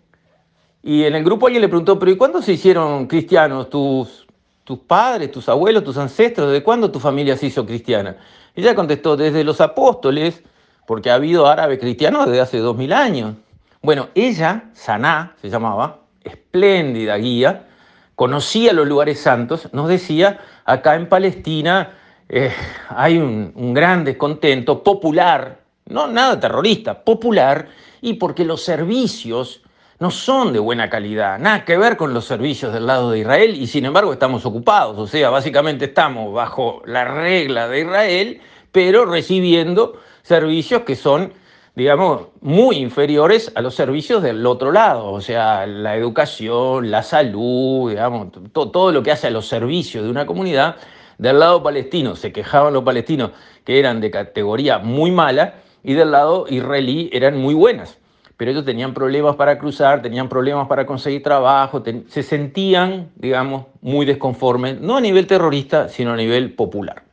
Y 0.83 1.05
en 1.05 1.15
el 1.15 1.23
grupo 1.23 1.47
alguien 1.47 1.63
le 1.63 1.69
preguntó, 1.69 1.97
pero 1.97 2.11
¿y 2.11 2.17
cuándo 2.17 2.43
se 2.43 2.53
hicieron 2.53 3.07
cristianos 3.07 3.69
tus, 3.71 4.27
tus 4.63 4.77
padres, 4.77 5.31
tus 5.31 5.49
abuelos, 5.49 5.83
tus 5.83 5.97
ancestros? 5.97 6.49
¿Desde 6.49 6.63
cuándo 6.63 6.91
tu 6.91 6.99
familia 6.99 7.35
se 7.35 7.47
hizo 7.47 7.65
cristiana? 7.65 8.17
Ella 8.57 8.73
contestó, 8.73 9.15
desde 9.15 9.43
los 9.43 9.61
apóstoles, 9.61 10.41
porque 10.87 11.11
ha 11.11 11.13
habido 11.13 11.45
árabes 11.45 11.77
cristianos 11.77 12.25
desde 12.25 12.41
hace 12.41 12.57
dos 12.57 12.75
mil 12.75 12.91
años. 12.91 13.35
Bueno, 13.83 14.07
ella, 14.15 14.71
Saná 14.73 15.35
se 15.39 15.49
llamaba, 15.51 15.99
espléndida 16.23 17.15
guía, 17.17 17.67
conocía 18.15 18.73
los 18.73 18.87
lugares 18.87 19.19
santos, 19.19 19.69
nos 19.73 19.87
decía, 19.87 20.39
acá 20.65 20.95
en 20.95 21.07
Palestina 21.07 21.91
eh, 22.29 22.51
hay 22.89 23.19
un, 23.19 23.51
un, 23.53 23.75
gran 23.75 24.03
descontento 24.03 24.81
popular, 24.81 25.59
no 25.85 26.07
nada 26.07 26.39
terrorista, 26.39 27.03
popular, 27.03 27.67
y 28.01 28.15
porque 28.15 28.43
los 28.43 28.63
servicios 28.63 29.61
no 29.99 30.11
son 30.11 30.53
de 30.53 30.59
buena 30.59 30.89
calidad, 30.89 31.39
nada 31.39 31.65
que 31.65 31.77
ver 31.77 31.97
con 31.97 32.13
los 32.13 32.25
servicios 32.25 32.73
del 32.73 32.87
lado 32.87 33.11
de 33.11 33.19
Israel, 33.19 33.55
y 33.55 33.67
sin 33.67 33.85
embargo 33.85 34.13
estamos 34.13 34.45
ocupados, 34.45 34.97
o 34.97 35.07
sea, 35.07 35.29
básicamente 35.29 35.85
estamos 35.85 36.33
bajo 36.33 36.81
la 36.85 37.05
regla 37.05 37.67
de 37.67 37.81
Israel, 37.81 38.41
pero 38.71 39.05
recibiendo 39.05 39.99
servicios 40.21 40.83
que 40.83 40.95
son 40.95 41.33
digamos, 41.77 42.29
muy 42.41 42.77
inferiores 42.77 43.51
a 43.53 43.61
los 43.61 43.75
servicios 43.75 44.23
del 44.23 44.43
otro 44.47 44.71
lado, 44.71 45.11
o 45.11 45.21
sea, 45.21 45.67
la 45.67 45.95
educación, 45.95 46.89
la 46.89 47.03
salud, 47.03 47.91
digamos, 47.91 48.29
todo 48.51 48.91
lo 48.91 49.03
que 49.03 49.11
hace 49.11 49.27
a 49.27 49.29
los 49.29 49.47
servicios 49.47 50.03
de 50.03 50.09
una 50.09 50.25
comunidad. 50.25 50.77
Del 51.19 51.37
lado 51.37 51.61
palestino 51.61 52.15
se 52.15 52.31
quejaban 52.31 52.73
los 52.73 52.83
palestinos 52.83 53.29
que 53.63 53.77
eran 53.77 54.01
de 54.01 54.09
categoría 54.09 54.79
muy 54.79 55.11
mala 55.11 55.61
y 55.83 55.93
del 55.93 56.09
lado 56.09 56.47
israelí 56.49 57.11
eran 57.13 57.37
muy 57.37 57.53
buenas. 57.53 57.99
Pero 58.37 58.51
ellos 58.51 58.65
tenían 58.65 58.93
problemas 58.93 59.35
para 59.35 59.57
cruzar, 59.57 60.01
tenían 60.01 60.29
problemas 60.29 60.67
para 60.67 60.85
conseguir 60.85 61.23
trabajo, 61.23 61.83
se 62.07 62.23
sentían, 62.23 63.09
digamos, 63.15 63.65
muy 63.81 64.05
desconformes, 64.05 64.79
no 64.79 64.97
a 64.97 65.01
nivel 65.01 65.27
terrorista, 65.27 65.89
sino 65.89 66.13
a 66.13 66.15
nivel 66.15 66.53
popular. 66.53 67.03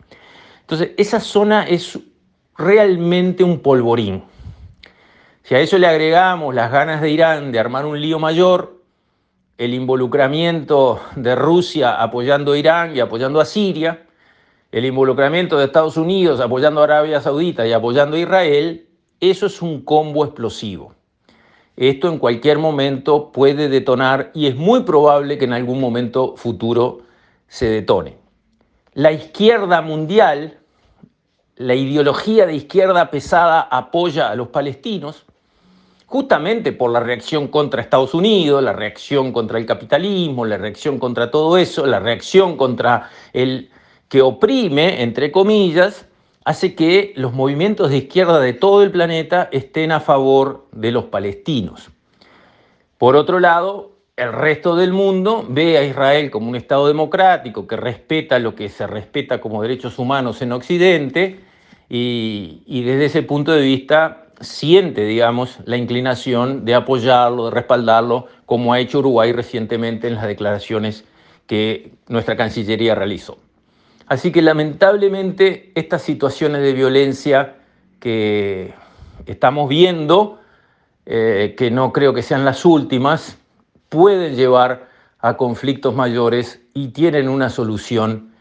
Entonces, 0.61 0.91
esa 0.97 1.21
zona 1.21 1.65
es 1.65 1.99
realmente 2.57 3.43
un 3.43 3.61
polvorín 3.61 4.23
si 5.45 5.55
a 5.55 5.61
eso 5.61 5.77
le 5.77 5.87
agregamos 5.87 6.55
las 6.55 6.73
ganas 6.73 7.03
de 7.03 7.11
Irán 7.11 7.53
de 7.53 7.59
armar 7.59 7.85
un 7.85 8.01
lío 8.01 8.19
mayor, 8.19 8.81
el 9.59 9.75
involucramiento 9.75 11.03
de 11.17 11.35
Rusia 11.35 12.03
apoyando 12.03 12.53
a 12.53 12.59
Irán 12.59 12.97
y 12.97 13.01
apoyando 13.01 13.43
a 13.43 13.45
Siria, 13.45 14.07
el 14.73 14.87
involucramiento 14.87 15.59
de 15.59 15.67
Estados 15.67 15.99
Unidos 15.99 16.41
apoyando 16.41 16.81
a 16.81 16.85
Arabia 16.85 17.21
Saudita 17.21 17.67
y 17.67 17.75
apoyando 17.75 18.17
a 18.17 18.21
Israel, 18.21 18.89
eso 19.21 19.45
es 19.45 19.61
un 19.61 19.85
combo 19.85 20.25
explosivo. 20.25 20.94
Esto 21.77 22.09
en 22.09 22.19
cualquier 22.19 22.59
momento 22.59 23.33
puede 23.33 23.69
detonar 23.69 24.31
y 24.33 24.47
es 24.47 24.55
muy 24.55 24.83
probable 24.83 25.39
que 25.39 25.45
en 25.45 25.53
algún 25.53 25.81
momento 25.81 26.37
futuro 26.37 27.01
se 27.49 27.67
detone. 27.67 28.17
La 28.93 29.11
izquierda 29.11 29.81
mundial, 29.83 30.59
la 31.57 31.75
ideología 31.75 32.47
de 32.47 32.55
izquierda 32.55 33.11
pesada 33.11 33.61
apoya 33.61 34.31
a 34.31 34.37
los 34.37 34.49
palestinos, 34.49 35.25
justamente 36.07 36.71
por 36.71 36.93
la 36.93 37.01
reacción 37.01 37.49
contra 37.49 37.83
Estados 37.83 38.15
Unidos, 38.15 38.63
la 38.63 38.73
reacción 38.73 39.33
contra 39.33 39.59
el 39.59 39.67
capitalismo, 39.67 40.45
la 40.45 40.59
reacción 40.59 41.01
contra 41.01 41.33
todo 41.33 41.57
eso, 41.57 41.87
la 41.87 41.99
reacción 41.99 42.57
contra 42.57 43.11
el 43.33 43.71
que 44.09 44.23
oprime, 44.23 45.03
entre 45.03 45.33
comillas, 45.33 46.07
hace 46.45 46.75
que 46.75 47.13
los 47.17 47.33
movimientos 47.33 47.91
de 47.91 47.99
izquierda 47.99 48.39
de 48.41 48.53
todo 48.53 48.83
el 48.83 48.91
planeta 48.91 49.49
estén 49.51 49.93
a 49.93 50.01
favor 50.01 50.67
de 50.73 50.93
los 50.93 51.05
palestinos. 51.05 51.91
Por 52.99 53.17
otro 53.17 53.41
lado, 53.41 53.93
el 54.17 54.33
resto 54.33 54.77
del 54.77 54.93
mundo 54.93 55.45
ve 55.49 55.77
a 55.77 55.85
Israel 55.85 56.31
como 56.31 56.49
un 56.49 56.57
Estado 56.57 56.87
democrático 56.87 57.67
que 57.67 57.77
respeta 57.77 58.39
lo 58.39 58.55
que 58.55 58.69
se 58.69 58.87
respeta 58.87 59.41
como 59.41 59.63
derechos 59.63 59.99
humanos 59.99 60.41
en 60.43 60.53
Occidente 60.53 61.41
y, 61.89 62.83
desde 62.85 63.07
ese 63.07 63.23
punto 63.23 63.53
de 63.53 63.63
vista 63.63 64.27
siente, 64.41 65.05
digamos, 65.05 65.59
la 65.65 65.77
inclinación 65.77 66.65
de 66.65 66.75
apoyarlo, 66.75 67.47
de 67.47 67.51
respaldarlo, 67.53 68.27
como 68.47 68.73
ha 68.73 68.81
hecho 68.81 68.99
Uruguay 68.99 69.33
recientemente 69.33 70.09
en 70.09 70.17
las 70.17 70.27
declaraciones 70.27 71.05
que 71.47 71.93
nuestra 72.09 72.37
Cancillería 72.37 72.95
realizó. 72.95 73.39
Así 74.07 74.33
que 74.33 74.43
lamentablemente 74.43 75.73
estas 75.75 76.03
situaciones 76.03 76.63
de 76.63 76.73
violencia 76.73 77.57
que 78.01 78.75
estamos 79.27 79.69
viendo, 79.69 80.41
eh, 81.07 81.55
que 81.57 81.71
no 81.71 81.93
creo 81.93 82.13
que 82.13 82.23
sean 82.23 82.45
las 82.45 82.65
últimas, 82.65 83.39
pueden 83.89 84.37
llevar 84.37 84.89
a 85.21 85.37
conflictos 85.37 85.95
mayores 85.95 86.61
y 86.75 86.89
tienen 86.89 87.29
una 87.29 87.49
solución 87.49 88.33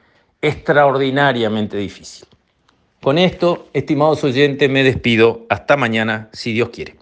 extraordinariamente 0.41 1.77
difícil. 1.77 2.27
Con 3.01 3.17
esto, 3.17 3.67
estimados 3.73 4.23
oyentes, 4.23 4.69
me 4.69 4.83
despido. 4.83 5.45
Hasta 5.49 5.77
mañana, 5.77 6.29
si 6.33 6.53
Dios 6.53 6.69
quiere. 6.69 6.95